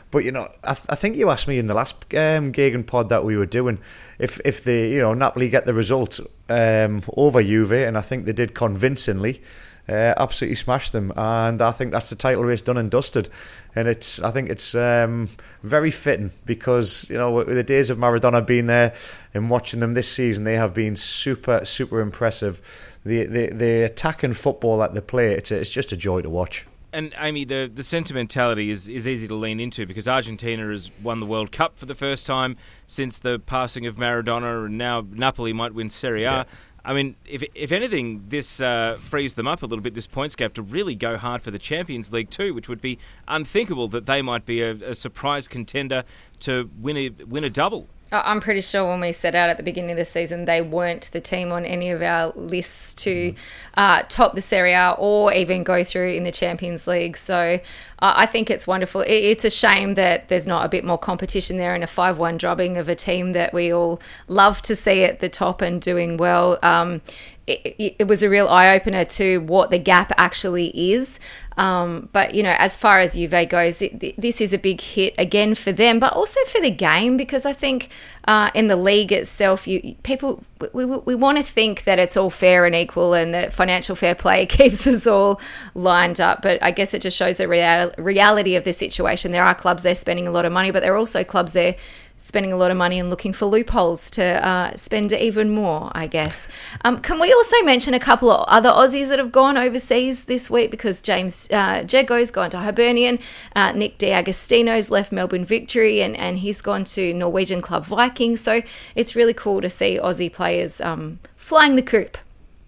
[0.09, 3.09] But you know, I, I think you asked me in the last um, Gegen pod
[3.09, 3.79] that we were doing
[4.19, 8.25] if if the you know Napoli get the result um, over Juve, and I think
[8.25, 9.41] they did convincingly.
[9.87, 13.27] Uh, absolutely smashed them, and I think that's the title race done and dusted.
[13.75, 15.27] And it's, I think it's um,
[15.61, 18.93] very fitting because you know with the days of Maradona being there
[19.33, 22.61] and watching them this season, they have been super, super impressive.
[23.03, 26.21] The the, the attack and football that they play, it's a, it's just a joy
[26.21, 30.69] to watch and Amy, the the sentimentality is, is easy to lean into because Argentina
[30.69, 32.55] has won the World Cup for the first time
[32.85, 36.31] since the passing of Maradona, and now Napoli might win Serie A.
[36.31, 36.43] Yeah.
[36.85, 39.93] I mean, if if anything, this uh, frees them up a little bit.
[39.93, 42.99] This points gap to really go hard for the Champions League too, which would be
[43.27, 46.03] unthinkable that they might be a, a surprise contender
[46.41, 47.87] to win a win a double.
[48.13, 51.09] I'm pretty sure when we set out at the beginning of the season, they weren't
[51.11, 53.33] the team on any of our lists to
[53.75, 57.17] uh, top the Serie A or even go through in the Champions League.
[57.17, 57.59] So
[57.99, 59.03] uh, I think it's wonderful.
[59.07, 62.37] It's a shame that there's not a bit more competition there in a 5 1
[62.37, 66.17] drubbing of a team that we all love to see at the top and doing
[66.17, 66.59] well.
[66.61, 67.01] Um,
[67.45, 71.19] it, it, was a real eye opener to what the gap actually is.
[71.57, 75.13] Um, but you know, as far as Juve goes, it, this is a big hit
[75.17, 77.89] again for them, but also for the game because I think
[78.27, 82.15] uh, in the league itself, you people we, we, we want to think that it's
[82.15, 85.39] all fair and equal and that financial fair play keeps us all
[85.75, 86.41] lined up.
[86.41, 89.31] But I guess it just shows the real, reality of the situation.
[89.31, 91.75] There are clubs there spending a lot of money, but there are also clubs there
[92.23, 96.07] spending a lot of money and looking for loopholes to uh, spend even more, I
[96.07, 96.47] guess.
[96.85, 100.49] Um, can we also mention a couple of other Aussies that have gone overseas this
[100.49, 100.71] week?
[100.71, 103.19] Because James uh, Jeggo's gone to Hibernian,
[103.57, 108.37] uh, Nick D'Agostino's left Melbourne Victory, and, and he's gone to Norwegian club Viking.
[108.37, 108.61] So
[108.95, 112.17] it's really cool to see Aussie players um, flying the coop.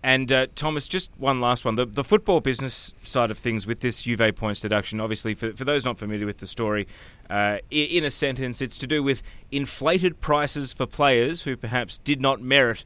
[0.03, 1.73] And uh, Thomas, just one last one.
[1.75, 5.65] The, the football business side of things with this Juve points deduction, obviously, for, for
[5.65, 6.87] those not familiar with the story,
[7.29, 12.21] uh, in a sentence, it's to do with inflated prices for players who perhaps did
[12.21, 12.83] not merit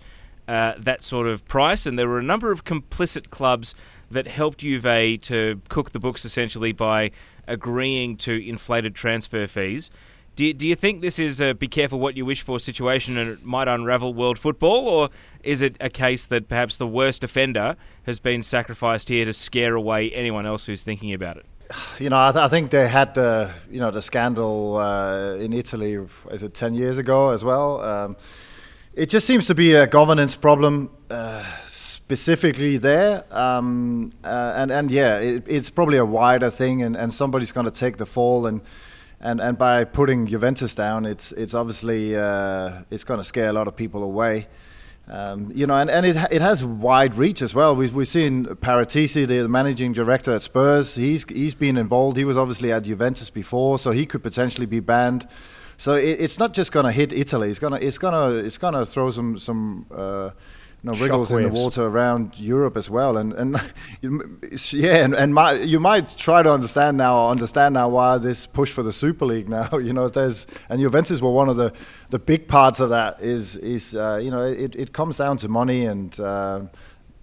[0.48, 1.86] uh, that sort of price.
[1.86, 3.76] And there were a number of complicit clubs
[4.10, 7.12] that helped Juve to cook the books essentially by
[7.48, 9.92] agreeing to inflated transfer fees.
[10.36, 13.18] Do you, do you think this is a be careful what you wish for situation
[13.18, 15.10] and it might unravel world football, or
[15.44, 19.76] is it a case that perhaps the worst offender has been sacrificed here to scare
[19.76, 21.46] away anyone else who's thinking about it?
[21.99, 25.53] You know, I, th- I think they had the you know the scandal uh, in
[25.53, 25.97] Italy.
[26.32, 27.82] Is it ten years ago as well?
[27.82, 28.17] Um,
[28.93, 30.89] it just seems to be a governance problem.
[31.09, 31.43] Uh,
[32.09, 33.24] specifically there.
[33.30, 37.65] Um, uh, and and yeah, it, it's probably a wider thing, and, and somebody's going
[37.65, 38.47] to take the fall.
[38.47, 38.61] And
[39.20, 43.53] and and by putting Juventus down, it's it's obviously uh, it's going to scare a
[43.53, 44.47] lot of people away.
[45.10, 47.76] Um, you know, and, and it it has wide reach as well.
[47.76, 50.95] We've we've seen Paratici, the managing director at Spurs.
[50.95, 52.16] He's he's been involved.
[52.16, 55.28] He was obviously at Juventus before, so he could potentially be banned.
[55.78, 57.49] So it, it's not just going to hit Italy.
[57.49, 59.88] It's gonna it's gonna it's gonna throw some some.
[59.89, 60.30] Uh,
[60.84, 63.18] know, wriggles in the water around Europe as well.
[63.18, 63.74] And and
[64.72, 68.72] yeah, and, and my, you might try to understand now, understand now why this push
[68.72, 69.70] for the Super League now.
[69.90, 71.74] You know, there's and Juventus were one of the,
[72.10, 73.20] the big parts of that.
[73.22, 76.62] Is is uh, you know it, it comes down to money, and uh,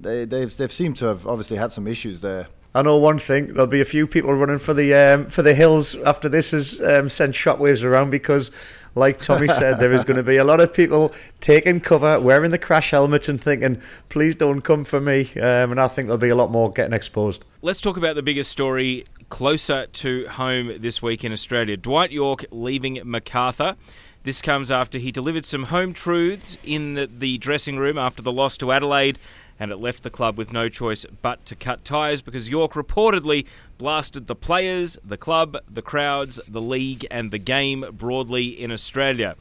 [0.00, 2.48] they they've they've seemed to have obviously had some issues there.
[2.74, 5.54] I know one thing: there'll be a few people running for the um, for the
[5.54, 8.50] hills after this has um, sent shockwaves around because
[8.96, 12.50] like Tommy said, there is going to be a lot of people taking cover, wearing
[12.50, 15.30] the crash helmets, and thinking, please don't come for me.
[15.34, 17.44] Um, and I think there'll be a lot more getting exposed.
[17.60, 22.46] Let's talk about the biggest story closer to home this week in Australia Dwight Yorke
[22.50, 23.76] leaving Macarthur.
[24.22, 28.56] This comes after he delivered some home truths in the dressing room after the loss
[28.56, 29.18] to Adelaide
[29.58, 33.46] and it left the club with no choice but to cut ties because Yorke reportedly
[33.78, 39.36] blasted the players, the club, the crowds, the league, and the game broadly in Australia.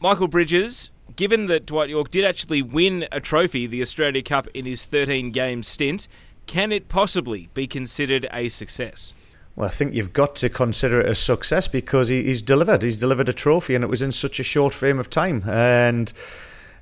[0.00, 4.64] Michael Bridges, given that Dwight Yorke did actually win a trophy, the Australia Cup, in
[4.64, 6.08] his 13 game stint,
[6.46, 9.14] can it possibly be considered a success?
[9.56, 12.82] Well, I think you've got to consider it a success because he, he's delivered.
[12.82, 15.42] He's delivered a trophy, and it was in such a short frame of time.
[15.48, 16.12] And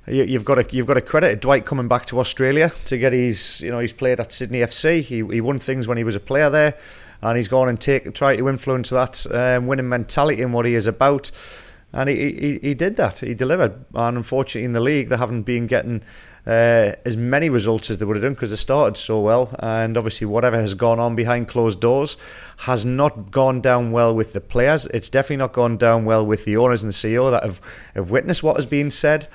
[0.07, 3.61] you've got to you've got to credit Dwight coming back to Australia to get his
[3.61, 5.01] you know he's played at Sydney FC.
[5.01, 6.77] He he won things when he was a player there,
[7.21, 10.75] and he's gone and take try to influence that um, winning mentality and what he
[10.75, 11.31] is about.
[11.93, 13.19] And he, he he did that.
[13.19, 13.85] He delivered.
[13.93, 16.03] And unfortunately, in the league, they haven't been getting.
[16.45, 19.97] Uh, as many results as they would have done because they started so well, and
[19.97, 22.15] obviously whatever has gone on behind closed doors
[22.59, 24.85] has not gone down well with the players.
[24.93, 27.59] It's definitely not gone down well with the owners and the CEO that have,
[27.95, 29.27] have witnessed what has been said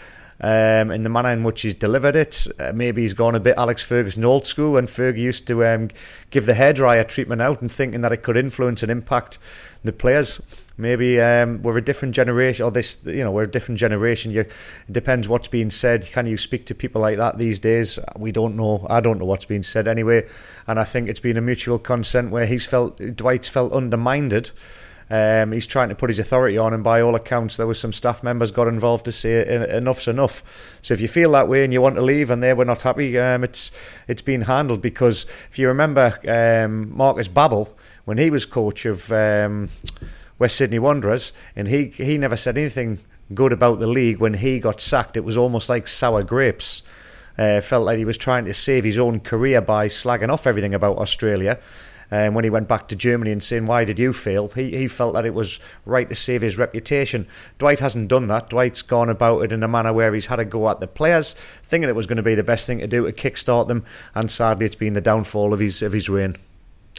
[0.43, 2.47] um, the manner in which he's delivered it.
[2.59, 5.88] Uh, maybe he's gone a bit Alex Ferguson old school when Fergie used to um,
[6.30, 9.38] give the hairdryer treatment out and thinking that it could influence and impact
[9.84, 10.40] the players.
[10.76, 14.32] Maybe um, we're a different generation, or this, you know, we're a different generation.
[14.32, 14.53] You, it
[14.90, 16.07] depends what's being said.
[16.07, 17.99] Can you speak to people like that these days?
[18.16, 18.86] We don't know.
[18.88, 20.26] I don't know what's being said anyway.
[20.66, 24.32] And I think it's been a mutual consent where he's felt, Dwight's felt undermined
[25.13, 27.93] um, he's trying to put his authority on, and by all accounts, there was some
[27.93, 30.79] staff members got involved to say enough's enough.
[30.81, 32.81] So if you feel that way and you want to leave, and they were not
[32.81, 33.71] happy, um, it's
[34.09, 37.69] it's been handled because if you remember um, Marcus Babbel
[38.07, 39.69] when he was coach of um,
[40.39, 42.99] West Sydney Wanderers, and he he never said anything
[43.35, 45.19] good about the league when he got sacked.
[45.19, 46.83] It was almost like sour grapes.
[47.37, 50.73] Uh, felt like he was trying to save his own career by slagging off everything
[50.73, 51.59] about Australia.
[52.13, 54.49] And when he went back to Germany and saying, Why did you fail?
[54.49, 57.27] He, he felt that it was right to save his reputation.
[57.57, 58.51] Dwight hasn't done that.
[58.51, 61.33] Dwight's gone about it in a manner where he's had a go at the players,
[61.65, 64.31] thinking it was going to be the best thing to do to kickstart them, and
[64.31, 66.37] sadly, it's been the downfall of his, of his reign.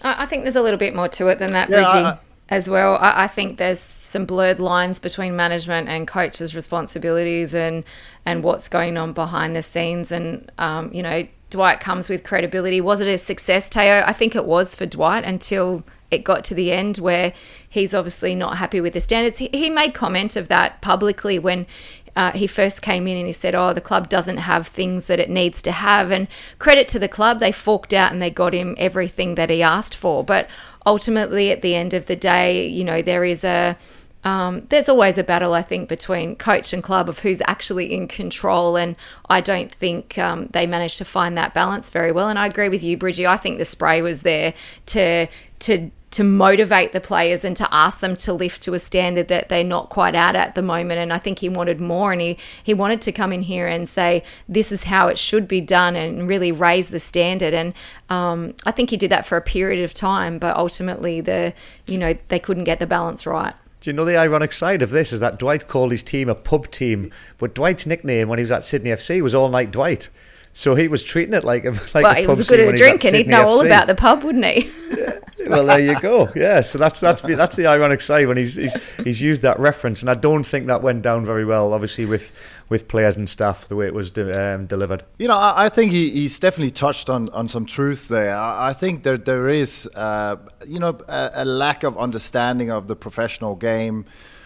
[0.03, 1.85] I think there's a little bit more to it than that, Bridgie.
[1.85, 2.17] Yeah,
[2.49, 2.95] as well.
[2.95, 7.85] I, I, think there's some blurred lines between management and coaches' responsibilities and
[8.25, 10.11] and what's going on behind the scenes.
[10.11, 12.81] And um, you know, Dwight comes with credibility.
[12.81, 14.03] Was it a success, Teo?
[14.07, 17.31] I think it was for Dwight until it got to the end where
[17.69, 19.37] he's obviously not happy with the standards.
[19.37, 21.67] He, he made comment of that publicly when
[22.15, 25.19] uh, he first came in and he said, Oh, the club doesn't have things that
[25.19, 26.09] it needs to have.
[26.09, 26.27] And
[26.57, 29.95] credit to the club, they forked out and they got him everything that he asked
[29.95, 30.23] for.
[30.23, 30.49] But
[30.87, 33.77] ultimately, at the end of the day, you know, there is a
[34.23, 38.07] um, there's always a battle, I think, between coach and club of who's actually in
[38.07, 38.77] control.
[38.77, 38.95] And
[39.29, 42.29] I don't think um, they managed to find that balance very well.
[42.29, 43.27] And I agree with you, Bridgie.
[43.27, 44.53] I think the spray was there
[44.87, 45.27] to
[45.59, 49.49] to to motivate the players and to ask them to lift to a standard that
[49.49, 50.99] they're not quite at at the moment.
[50.99, 53.89] And I think he wanted more, and he he wanted to come in here and
[53.89, 57.53] say this is how it should be done, and really raise the standard.
[57.53, 57.73] And
[58.09, 61.53] um, I think he did that for a period of time, but ultimately the
[61.87, 63.55] you know they couldn't get the balance right.
[63.83, 66.35] Do you know the ironic side of this is that Dwight called his team a
[66.35, 70.07] pub team, but Dwight's nickname when he was at Sydney FC was All Night Dwight.
[70.53, 72.77] So he was treating it like a like well, a he was good at a
[72.77, 73.45] drink and he'd know FC.
[73.45, 74.71] all about the pub, wouldn't he?
[74.95, 75.19] yeah.
[75.45, 76.31] Well, there you go.
[76.35, 80.01] Yeah, so that's that's that's the ironic side when he's, he's he's used that reference,
[80.01, 81.73] and I don't think that went down very well.
[81.73, 82.33] Obviously, with
[82.69, 85.03] with players and staff, the way it was de- um, delivered.
[85.17, 88.35] You know, I, I, think he, he's definitely touched on, on some truth there.
[88.35, 92.87] I, I think there there is, uh, you know, a, a lack of understanding of
[92.87, 94.05] the professional game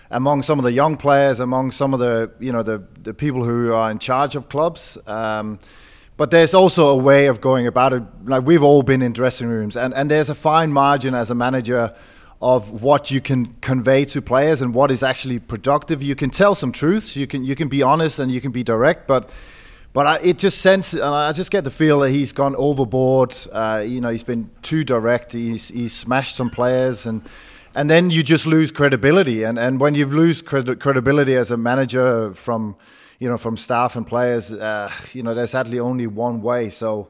[0.10, 3.43] among some of the young players, among some of the you know the the people
[3.43, 4.97] who are in charge of clubs.
[5.05, 5.60] Um,
[6.18, 8.03] but there's also a way of going about it.
[8.26, 11.36] Like we've all been in dressing rooms, and, and there's a fine margin as a
[11.36, 11.93] manager
[12.41, 16.03] of what you can convey to players and what is actually productive.
[16.03, 17.15] You can tell some truths.
[17.15, 19.30] You can you can be honest and you can be direct, but.
[19.93, 23.36] But I, it just sense, and I just get the feel that he's gone overboard.
[23.51, 25.34] Uh, you know, he's been too direct.
[25.34, 27.24] He's, he's smashed some players, and
[27.74, 29.41] and then you just lose credibility.
[29.41, 32.76] And and when you lose credibility as a manager from
[33.20, 36.70] you know, from staff and players, uh, you know, there's sadly only one way.
[36.70, 37.09] So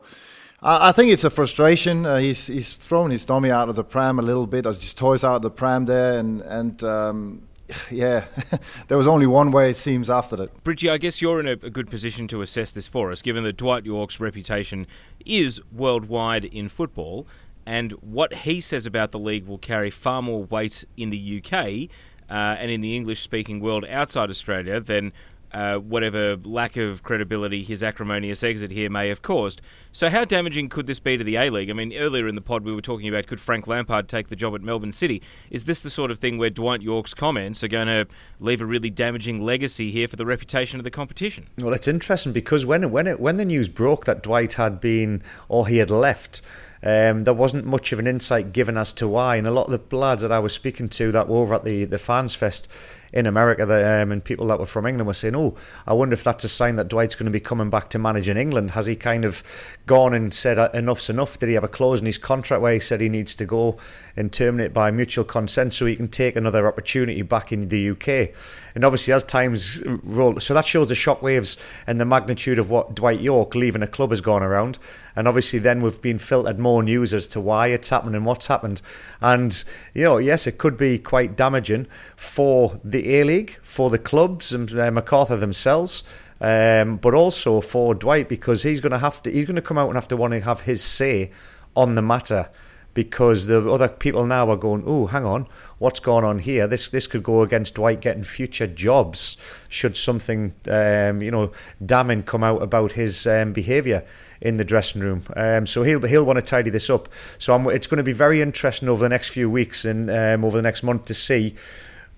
[0.62, 2.06] I, I think it's a frustration.
[2.06, 4.94] Uh, he's he's thrown his dummy out of the pram a little bit, or his
[4.94, 6.84] toys out of the pram there, and and.
[6.84, 7.42] Um,
[7.92, 8.26] yeah,
[8.88, 10.64] there was only one way it seems after that.
[10.64, 13.44] Bridgie, I guess you're in a, a, good position to assess this for us, given
[13.44, 14.88] that Dwight Yorke's reputation
[15.26, 17.28] is worldwide in football,
[17.66, 21.90] and what he says about the league will carry far more weight in the UK
[22.30, 25.12] uh, and in the English-speaking world outside Australia than
[25.52, 29.62] uh, whatever lack of credibility his acrimonious exit here may have caused.
[29.92, 31.70] So, how damaging could this be to the A League?
[31.70, 34.36] I mean, earlier in the pod we were talking about could Frank Lampard take the
[34.36, 35.22] job at Melbourne City?
[35.50, 38.08] Is this the sort of thing where Dwight Yorke's comments are going to
[38.40, 41.48] leave a really damaging legacy here for the reputation of the competition?
[41.58, 45.24] Well, it's interesting because when when it, when the news broke that Dwight had been
[45.50, 46.42] or he had left.
[46.84, 49.90] Um, there wasn't much of an insight given as to why, and a lot of
[49.90, 52.70] the lads that I was speaking to that were over at the, the fans fest
[53.14, 55.56] in America that, um, and people that were from England were saying, "Oh,
[55.86, 58.30] I wonder if that's a sign that Dwight's going to be coming back to manage
[58.30, 59.44] in England." Has he kind of
[59.86, 61.40] gone and said enough's enough?
[61.40, 63.78] Did he have a clause in his contract where he said he needs to go
[64.18, 68.36] and terminate by mutual consent so he can take another opportunity back in the UK?
[68.76, 71.58] And obviously, as times roll, so that shows the shockwaves
[71.88, 74.78] and the magnitude of what Dwight Yorke leaving a club has gone around.
[75.16, 78.48] And obviously, then we've been filtered more news as to why it's happened and what's
[78.48, 78.82] happened.
[79.22, 79.64] And
[79.94, 84.54] you know, yes, it could be quite damaging for the A League, for the clubs
[84.54, 86.04] and uh, MacArthur themselves.
[86.40, 89.80] Um, but also for Dwight because he's going to have to he's going to come
[89.80, 91.32] out and have to want to have his say
[91.76, 92.50] on the matter
[92.98, 95.46] because the other people now are going, oh, hang on,
[95.78, 96.66] what's going on here?
[96.66, 99.38] This this could go against Dwight getting future jobs
[99.70, 101.52] should something, um, you know,
[101.86, 104.04] damning come out about his um, behaviour
[104.42, 105.22] in the dressing room.
[105.36, 107.08] Um, so he'll he'll want to tidy this up.
[107.38, 110.44] So I'm, it's going to be very interesting over the next few weeks and um,
[110.44, 111.54] over the next month to see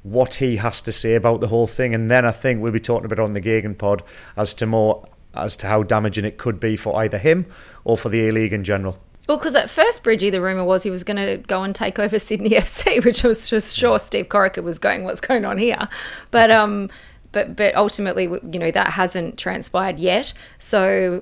[0.03, 1.93] what he has to say about the whole thing.
[1.93, 4.01] And then I think we'll be talking about on the Gegen pod
[4.37, 7.47] as to more as to how damaging it could be for either him
[7.83, 8.97] or for the A League in general.
[9.29, 11.99] Well, because at first, Bridgie, the rumor was he was going to go and take
[11.99, 15.59] over Sydney FC, which I was just sure Steve Corica was going, "What's going on
[15.59, 15.87] here?"
[16.31, 16.89] But um,
[17.31, 20.33] but but ultimately, you know, that hasn't transpired yet.
[20.57, 21.21] So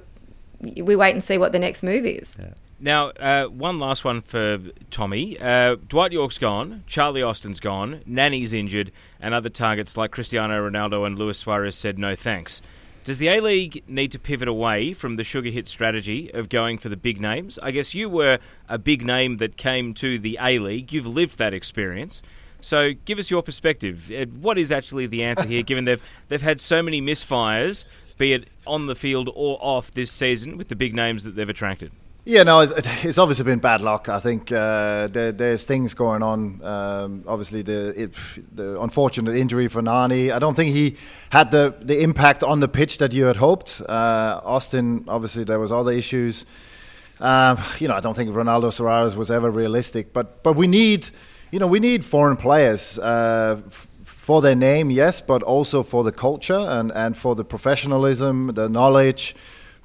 [0.61, 2.37] we wait and see what the next move is.
[2.39, 2.53] Yeah.
[2.79, 5.37] Now, uh, one last one for Tommy.
[5.37, 11.05] Uh, Dwight Yorke's gone, Charlie Austin's gone, Nani's injured, and other targets like Cristiano Ronaldo
[11.05, 12.61] and Luis Suarez said no thanks.
[13.07, 16.77] Does the A League need to pivot away from the sugar hit strategy of going
[16.77, 17.57] for the big names?
[17.63, 18.37] I guess you were
[18.67, 20.91] a big name that came to the A League.
[20.91, 22.21] You've lived that experience.
[22.59, 24.11] So give us your perspective.
[24.11, 27.85] Uh, what is actually the answer here, given they've they've had so many misfires,
[28.17, 31.47] be it on the field or off this season, with the big names that they've
[31.47, 31.93] attracted?
[32.29, 34.09] Yeah, no, it's, obviously been bad luck.
[34.09, 36.61] I think uh, there, there's things going on.
[36.61, 38.13] Um, obviously, the it,
[38.53, 40.33] the unfortunate injury for Nani.
[40.33, 40.97] I don't think he
[41.29, 43.81] had the, the impact on the pitch that you had hoped.
[43.87, 46.43] Uh, Austin, obviously, there was other issues.
[47.21, 50.11] Um, you know, I don't think Ronaldo Suarez was ever realistic.
[50.11, 51.07] But but we need,
[51.51, 52.99] you know, we need foreign players.
[52.99, 53.61] Uh,
[54.03, 58.67] for their name, yes, but also for the culture and, and for the professionalism, the
[58.67, 59.33] knowledge,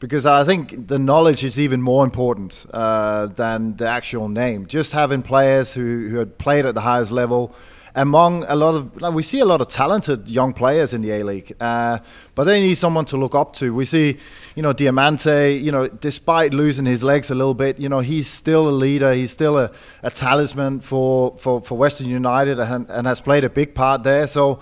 [0.02, 4.66] because I think the knowledge is even more important uh, than the actual name.
[4.66, 7.54] Just having players who, who had played at the highest level
[7.94, 11.12] among a lot of like, we see a lot of talented young players in the
[11.12, 11.98] A League, uh,
[12.34, 13.72] but they need someone to look up to.
[13.72, 14.18] We see,
[14.56, 15.62] you know, Diamanti.
[15.62, 19.12] You know, despite losing his legs a little bit, you know, he's still a leader.
[19.14, 19.70] He's still a,
[20.02, 24.26] a talisman for, for, for Western United and, and has played a big part there.
[24.26, 24.58] So.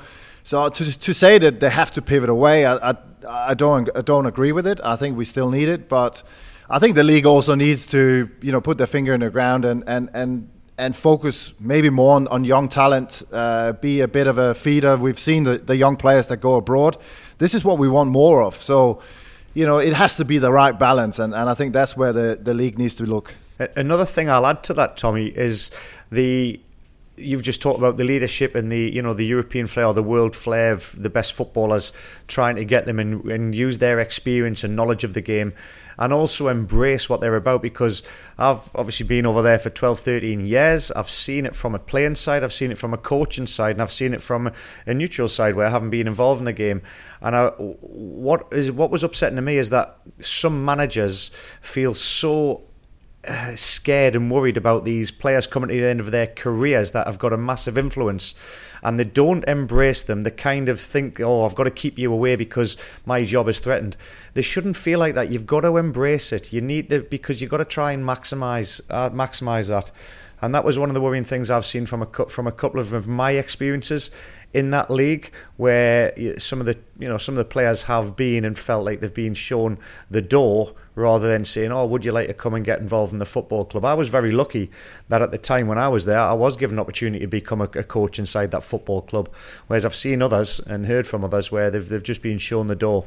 [0.51, 2.95] So to, to say that they have to pivot away, I, I,
[3.29, 4.81] I don't I don't agree with it.
[4.83, 6.25] I think we still need it, but
[6.69, 9.65] I think the league also needs to you know put their finger in the ground
[9.65, 14.27] and and and and focus maybe more on, on young talent, uh, be a bit
[14.27, 14.97] of a feeder.
[14.97, 16.97] We've seen the, the young players that go abroad.
[17.39, 18.61] This is what we want more of.
[18.61, 19.03] So,
[19.55, 22.13] you know, it has to be the right balance, and, and I think that's where
[22.13, 23.37] the, the league needs to look.
[23.77, 25.71] Another thing I'll add to that, Tommy, is
[26.11, 26.59] the
[27.21, 30.03] you've just talked about the leadership and the you know the European flair or the
[30.03, 31.93] world flair of the best footballers
[32.27, 35.53] trying to get them and, and use their experience and knowledge of the game
[35.99, 38.03] and also embrace what they're about because
[38.39, 40.91] I've obviously been over there for 12 13 years.
[40.93, 42.43] I've seen it from a playing side.
[42.43, 44.51] I've seen it from a coaching side and I've seen it from
[44.87, 46.81] a neutral side where I haven't been involved in the game.
[47.21, 52.63] And I, what is what was upsetting to me is that some managers feel so
[53.29, 57.07] uh, scared and worried about these players coming to the end of their careers that
[57.07, 58.35] have got a massive influence
[58.83, 60.23] and they don't embrace them.
[60.23, 63.61] They kind of think, oh, I've got to keep you away because my job is
[63.61, 63.97] threatened.
[64.35, 65.31] They shouldn't feel like that.
[65.31, 66.53] You've got to embrace it.
[66.53, 69.91] You need to, because you've got to try and maximize, uh, maximize that.
[70.41, 72.81] and that was one of the worrying things I've seen from a from a couple
[72.81, 74.11] of my experiences
[74.53, 78.45] in that league, where some of the you know some of the players have been
[78.45, 79.79] and felt like they've been shown
[80.11, 83.19] the door rather than saying, "Oh, would you like to come and get involved in
[83.19, 84.71] the football club?" I was very lucky
[85.09, 87.61] that at the time when I was there, I was given an opportunity to become
[87.61, 89.29] a, a coach inside that football club.
[89.69, 92.77] Whereas I've seen others and heard from others where they've they've just been shown the
[92.77, 93.07] door,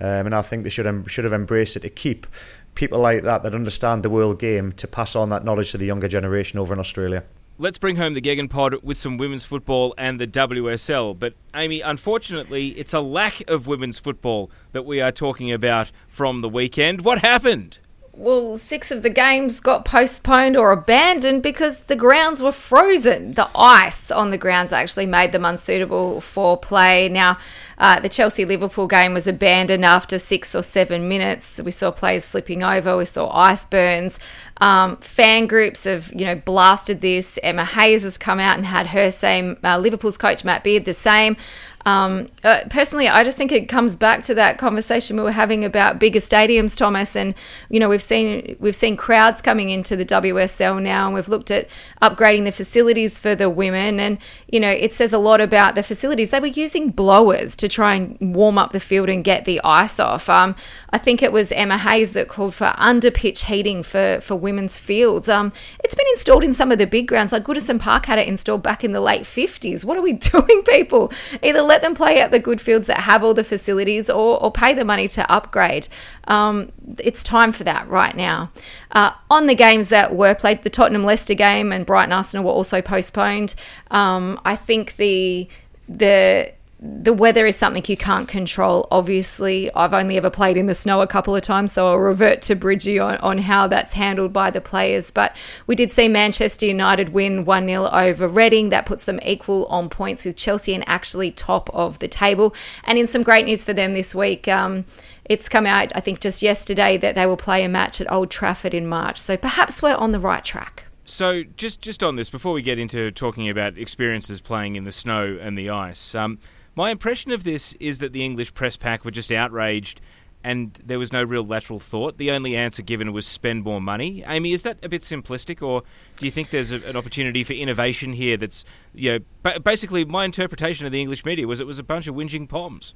[0.00, 2.26] um, and I think they should should have embraced it to keep
[2.74, 5.86] people like that that understand the world game to pass on that knowledge to the
[5.86, 7.22] younger generation over in Australia.
[7.62, 11.16] Let's bring home the Gegen pod with some women's football and the WSL.
[11.16, 16.40] But, Amy, unfortunately, it's a lack of women's football that we are talking about from
[16.40, 17.04] the weekend.
[17.04, 17.78] What happened?
[18.14, 23.32] well, six of the games got postponed or abandoned because the grounds were frozen.
[23.34, 27.08] The ice on the grounds actually made them unsuitable for play.
[27.08, 27.38] Now,
[27.82, 31.60] uh, the Chelsea Liverpool game was abandoned after six or seven minutes.
[31.60, 32.96] We saw players slipping over.
[32.96, 34.20] We saw ice burns.
[34.60, 37.40] Um, fan groups have, you know, blasted this.
[37.42, 39.58] Emma Hayes has come out and had her same.
[39.64, 41.36] Uh, Liverpool's coach Matt Beard the same.
[41.84, 45.64] Um, uh, personally, I just think it comes back to that conversation we were having
[45.64, 47.16] about bigger stadiums, Thomas.
[47.16, 47.34] And
[47.68, 51.50] you know, we've seen we've seen crowds coming into the WSL now, and we've looked
[51.50, 51.68] at
[52.00, 53.98] upgrading the facilities for the women.
[53.98, 54.18] And
[54.48, 56.30] you know, it says a lot about the facilities.
[56.30, 59.98] They were using blowers to try and warm up the field and get the ice
[59.98, 60.28] off.
[60.28, 60.54] Um,
[60.90, 64.78] I think it was Emma Hayes that called for under pitch heating for for women's
[64.78, 65.28] fields.
[65.28, 65.52] Um,
[65.82, 68.62] it's been installed in some of the big grounds, like Goodison Park had it installed
[68.62, 69.84] back in the late fifties.
[69.84, 71.12] What are we doing, people?
[71.42, 74.52] Either let them play at the good fields that have all the facilities or, or
[74.52, 75.88] pay the money to upgrade.
[76.28, 78.50] Um, it's time for that right now.
[78.90, 82.52] Uh, on the games that were played, the Tottenham Leicester game and Brighton Arsenal were
[82.52, 83.54] also postponed.
[83.90, 85.48] Um, I think the
[85.88, 86.52] the
[86.84, 88.88] the weather is something you can't control.
[88.90, 92.42] Obviously, I've only ever played in the snow a couple of times, so I'll revert
[92.42, 95.12] to Bridgie on, on how that's handled by the players.
[95.12, 95.36] But
[95.68, 98.70] we did see Manchester United win 1 0 over Reading.
[98.70, 102.52] That puts them equal on points with Chelsea and actually top of the table.
[102.82, 104.84] And in some great news for them this week, um,
[105.26, 108.28] it's come out, I think, just yesterday that they will play a match at Old
[108.28, 109.20] Trafford in March.
[109.20, 110.86] So perhaps we're on the right track.
[111.04, 114.92] So, just just on this, before we get into talking about experiences playing in the
[114.92, 116.38] snow and the ice, um,
[116.74, 120.00] my impression of this is that the English press pack were just outraged
[120.44, 122.18] and there was no real lateral thought.
[122.18, 124.24] The only answer given was spend more money.
[124.26, 125.82] Amy, is that a bit simplistic, or
[126.16, 128.36] do you think there's a, an opportunity for innovation here?
[128.36, 128.64] That's
[128.94, 132.14] you know, basically my interpretation of the English media was it was a bunch of
[132.14, 132.94] whinging poms.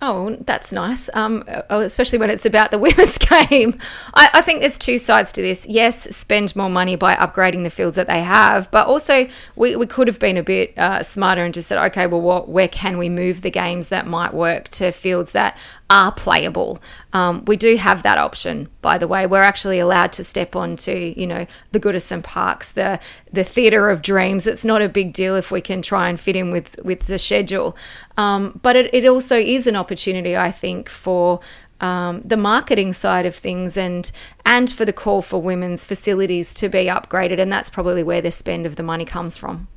[0.00, 1.10] Oh, that's nice.
[1.12, 3.78] Um, oh, especially when it's about the women's game.
[4.14, 5.66] I, I, think there's two sides to this.
[5.68, 9.26] Yes, spend more money by upgrading the fields that they have, but also
[9.56, 12.48] we, we could have been a bit uh, smarter and just said, okay, well, what,
[12.48, 15.58] where can we move the games that might work to fields that
[15.90, 16.78] are playable.
[17.12, 19.26] Um, we do have that option, by the way.
[19.26, 23.00] We're actually allowed to step onto, you know, the Goodison Parks, the
[23.32, 24.46] the theatre of dreams.
[24.46, 27.18] It's not a big deal if we can try and fit in with with the
[27.18, 27.76] schedule.
[28.16, 31.40] Um, but it, it also is an opportunity, I think, for
[31.80, 34.10] um, the marketing side of things and
[34.44, 38.30] and for the call for women's facilities to be upgraded, and that's probably where the
[38.30, 39.68] spend of the money comes from.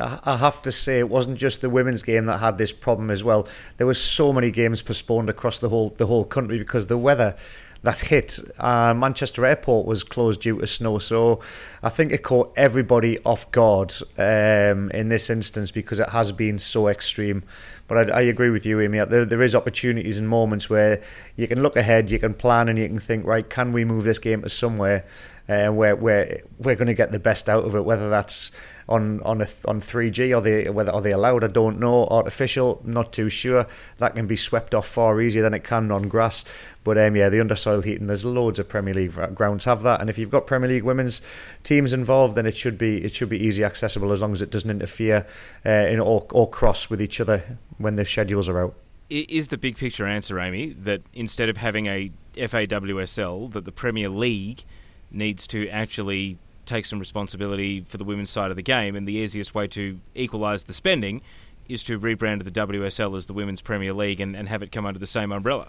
[0.00, 3.24] I have to say it wasn't just the women's game that had this problem as
[3.24, 3.46] well.
[3.76, 7.36] There were so many games postponed across the whole the whole country because the weather
[7.82, 10.98] that hit uh, Manchester Airport was closed due to snow.
[10.98, 11.40] So
[11.82, 16.58] I think it caught everybody off guard um, in this instance because it has been
[16.58, 17.44] so extreme.
[17.86, 18.98] But I, I agree with you, Amy.
[19.04, 21.00] There, there is opportunities and moments where
[21.36, 24.02] you can look ahead, you can plan, and you can think, right, can we move
[24.02, 25.04] this game to somewhere
[25.48, 27.84] uh, where where we're going to get the best out of it?
[27.84, 28.50] Whether that's
[28.88, 32.06] on on a, on 3G or they whether are they allowed I don't know.
[32.06, 33.66] Artificial not too sure.
[33.98, 36.44] That can be swept off far easier than it can on grass.
[36.84, 40.00] But um, yeah the undersoil heating there's loads of Premier League grounds have that.
[40.00, 41.22] And if you've got Premier League women's
[41.62, 44.50] teams involved then it should be it should be easy accessible as long as it
[44.50, 45.26] doesn't interfere
[45.64, 48.74] uh, in, or, or cross with each other when the schedules are out.
[49.08, 54.08] Is the big picture answer Amy that instead of having a FAWSL that the Premier
[54.08, 54.64] League
[55.10, 59.14] needs to actually take some responsibility for the women's side of the game, and the
[59.14, 61.22] easiest way to equalise the spending
[61.68, 64.86] is to rebrand the WSL as the Women's Premier League and, and have it come
[64.86, 65.68] under the same umbrella.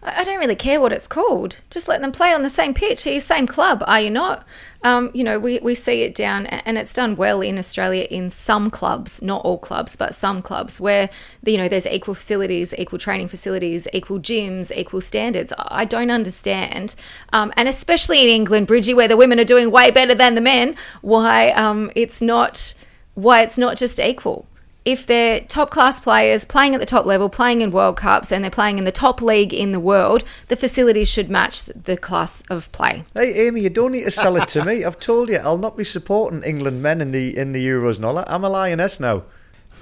[0.00, 1.60] I don't really care what it's called.
[1.70, 3.04] Just let them play on the same pitch.
[3.04, 3.82] You same club?
[3.84, 4.46] Are you not?
[4.84, 8.30] Um, you know, we, we see it down, and it's done well in Australia in
[8.30, 11.10] some clubs, not all clubs, but some clubs where
[11.44, 15.52] you know there's equal facilities, equal training facilities, equal gyms, equal standards.
[15.58, 16.94] I don't understand,
[17.32, 20.40] um, and especially in England, Bridgie, where the women are doing way better than the
[20.40, 22.74] men, why um, it's not
[23.14, 24.46] why it's not just equal
[24.88, 28.42] if they're top class players playing at the top level, playing in World Cups, and
[28.42, 32.42] they're playing in the top league in the world, the facilities should match the class
[32.48, 33.04] of play.
[33.12, 34.84] Hey, Amy, you don't need to sell it to me.
[34.84, 38.06] I've told you I'll not be supporting England men in the in the Euros and
[38.06, 38.32] all that.
[38.32, 39.24] I'm a lioness now.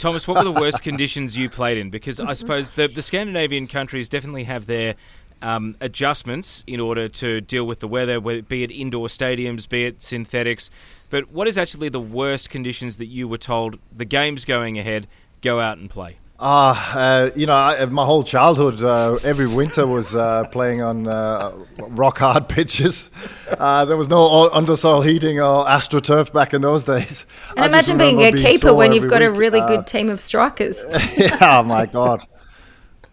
[0.00, 1.88] Thomas, what were the worst conditions you played in?
[1.88, 4.96] Because I suppose the, the Scandinavian countries definitely have their
[5.42, 10.02] um, adjustments in order to deal with the weather, be it indoor stadiums, be it
[10.02, 10.70] synthetics.
[11.10, 15.06] But what is actually the worst conditions that you were told the game's going ahead,
[15.40, 16.18] go out and play?
[16.38, 21.08] Ah, uh, you know, I, my whole childhood, uh, every winter was uh, playing on
[21.08, 23.08] uh, rock hard pitches.
[23.48, 27.24] Uh, there was no undersoil heating or astroturf back in those days.
[27.56, 29.28] And I imagine being a being keeper when you've got week.
[29.28, 30.84] a really good uh, team of strikers.
[31.16, 32.26] yeah, oh my god.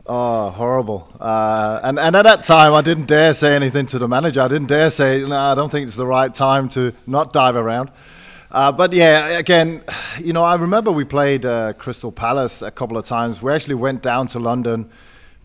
[0.06, 1.08] Oh, horrible!
[1.18, 4.42] Uh, and and at that time, I didn't dare say anything to the manager.
[4.42, 7.56] I didn't dare say, "No, I don't think it's the right time to not dive
[7.56, 7.90] around."
[8.52, 9.82] Uh, but yeah, again,
[10.20, 13.42] you know, I remember we played uh, Crystal Palace a couple of times.
[13.42, 14.90] We actually went down to London.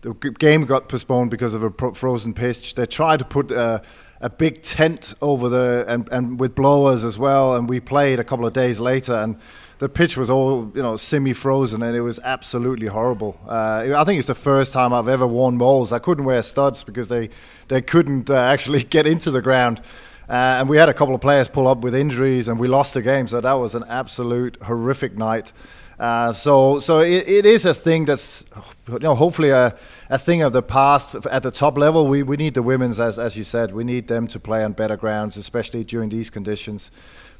[0.01, 2.75] The game got postponed because of a frozen pitch.
[2.75, 3.79] They tried to put uh,
[4.19, 7.55] a big tent over the and, and with blowers as well.
[7.55, 9.37] And we played a couple of days later, and
[9.79, 13.39] the pitch was all you know semi-frozen, and it was absolutely horrible.
[13.47, 15.91] Uh, I think it's the first time I've ever worn moles.
[15.91, 17.29] I couldn't wear studs because they
[17.69, 19.81] they couldn't uh, actually get into the ground.
[20.29, 22.93] Uh, and we had a couple of players pull up with injuries, and we lost
[22.93, 23.27] the game.
[23.27, 25.51] So that was an absolute horrific night.
[25.99, 28.45] Uh, so, so it, it is a thing that's,
[28.87, 29.75] you know, hopefully a,
[30.09, 32.07] a thing of the past at the top level.
[32.07, 34.73] We, we need the women's, as, as you said, we need them to play on
[34.73, 36.89] better grounds, especially during these conditions.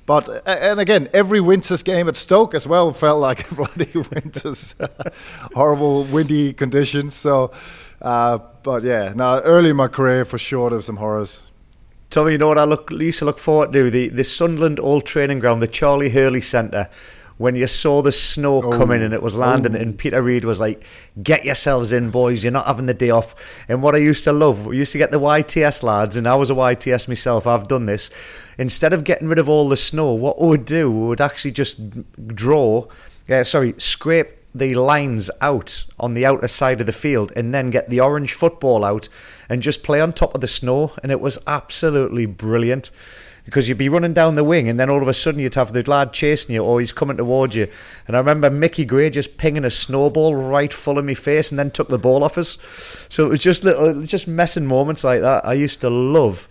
[0.10, 4.74] But and again, every winter's game at Stoke as well felt like bloody winters,
[5.54, 7.14] horrible windy conditions.
[7.14, 7.52] So,
[8.02, 11.44] uh, but yeah, now early in my career for sure there were some horrors.
[12.10, 13.92] Tommy, you know what I look used to look forward to?
[13.92, 16.90] The the Sunderland Old Training Ground, the Charlie Hurley Centre,
[17.40, 18.78] when you saw the snow oh.
[18.78, 19.80] coming and it was landing, oh.
[19.80, 20.84] and Peter Reid was like,
[21.24, 22.44] "Get yourselves in, boys.
[22.44, 24.98] You're not having the day off." And what I used to love, we used to
[24.98, 27.48] get the YTS lads, and I was a YTS myself.
[27.48, 28.12] I've done this.
[28.58, 31.52] Instead of getting rid of all the snow, what we would do, we would actually
[31.52, 31.80] just
[32.36, 32.88] draw,
[33.30, 37.70] uh, sorry, scrape the lines out on the outer side of the field and then
[37.70, 39.08] get the orange football out
[39.48, 40.92] and just play on top of the snow.
[41.02, 42.92] And it was absolutely brilliant
[43.50, 45.74] because you'd be running down the wing and then all of a sudden you'd have
[45.74, 47.68] the lad chasing you or he's coming towards you.
[48.06, 51.58] And I remember Mickey Gray just pinging a snowball right full of my face and
[51.58, 52.60] then took the ball off us.
[53.10, 55.46] So it was just little, just messing moments like that.
[55.46, 56.48] I used to love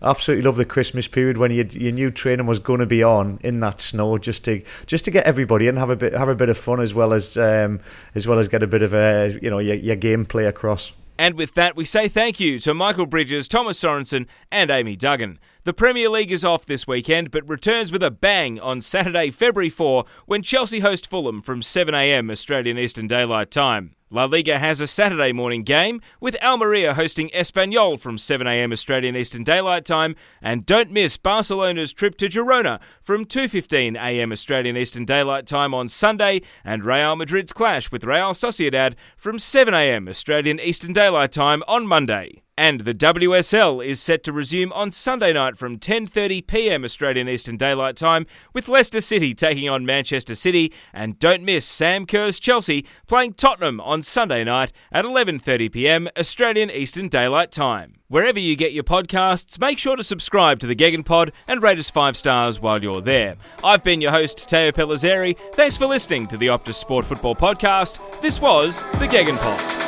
[0.00, 3.38] absolutely love the Christmas period when you, you knew training was going to be on
[3.42, 6.36] in that snow, just to just to get everybody in, have a bit have a
[6.36, 7.80] bit of fun as well as um,
[8.14, 10.92] as well as get a bit of a you know your, your gameplay across.
[11.18, 15.40] And with that, we say thank you to Michael Bridges, Thomas Sorensen, and Amy Duggan.
[15.64, 19.68] The Premier League is off this weekend, but returns with a bang on Saturday, February
[19.68, 23.96] 4, when Chelsea host Fulham from 7am Australian Eastern Daylight Time.
[24.10, 29.44] La Liga has a Saturday morning game with Almeria hosting Espanyol from 7am Australian Eastern
[29.44, 35.74] Daylight Time and don't miss Barcelona's trip to Girona from 2.15am Australian Eastern Daylight Time
[35.74, 41.62] on Sunday and Real Madrid's clash with Real Sociedad from 7am Australian Eastern Daylight Time
[41.68, 42.42] on Monday.
[42.58, 46.82] And the WSL is set to resume on Sunday night from 10:30 p.m.
[46.82, 52.04] Australian Eastern Daylight Time with Leicester City taking on Manchester City and don't miss Sam
[52.04, 56.08] Kerr's Chelsea playing Tottenham on Sunday night at 11:30 p.m.
[56.18, 57.94] Australian Eastern Daylight Time.
[58.08, 61.90] Wherever you get your podcasts, make sure to subscribe to the Gegenpod and rate us
[61.90, 63.36] 5 stars while you're there.
[63.62, 65.36] I've been your host Teo Pellizzeri.
[65.54, 68.20] Thanks for listening to the Optus Sport Football Podcast.
[68.20, 69.87] This was the Gegenpod.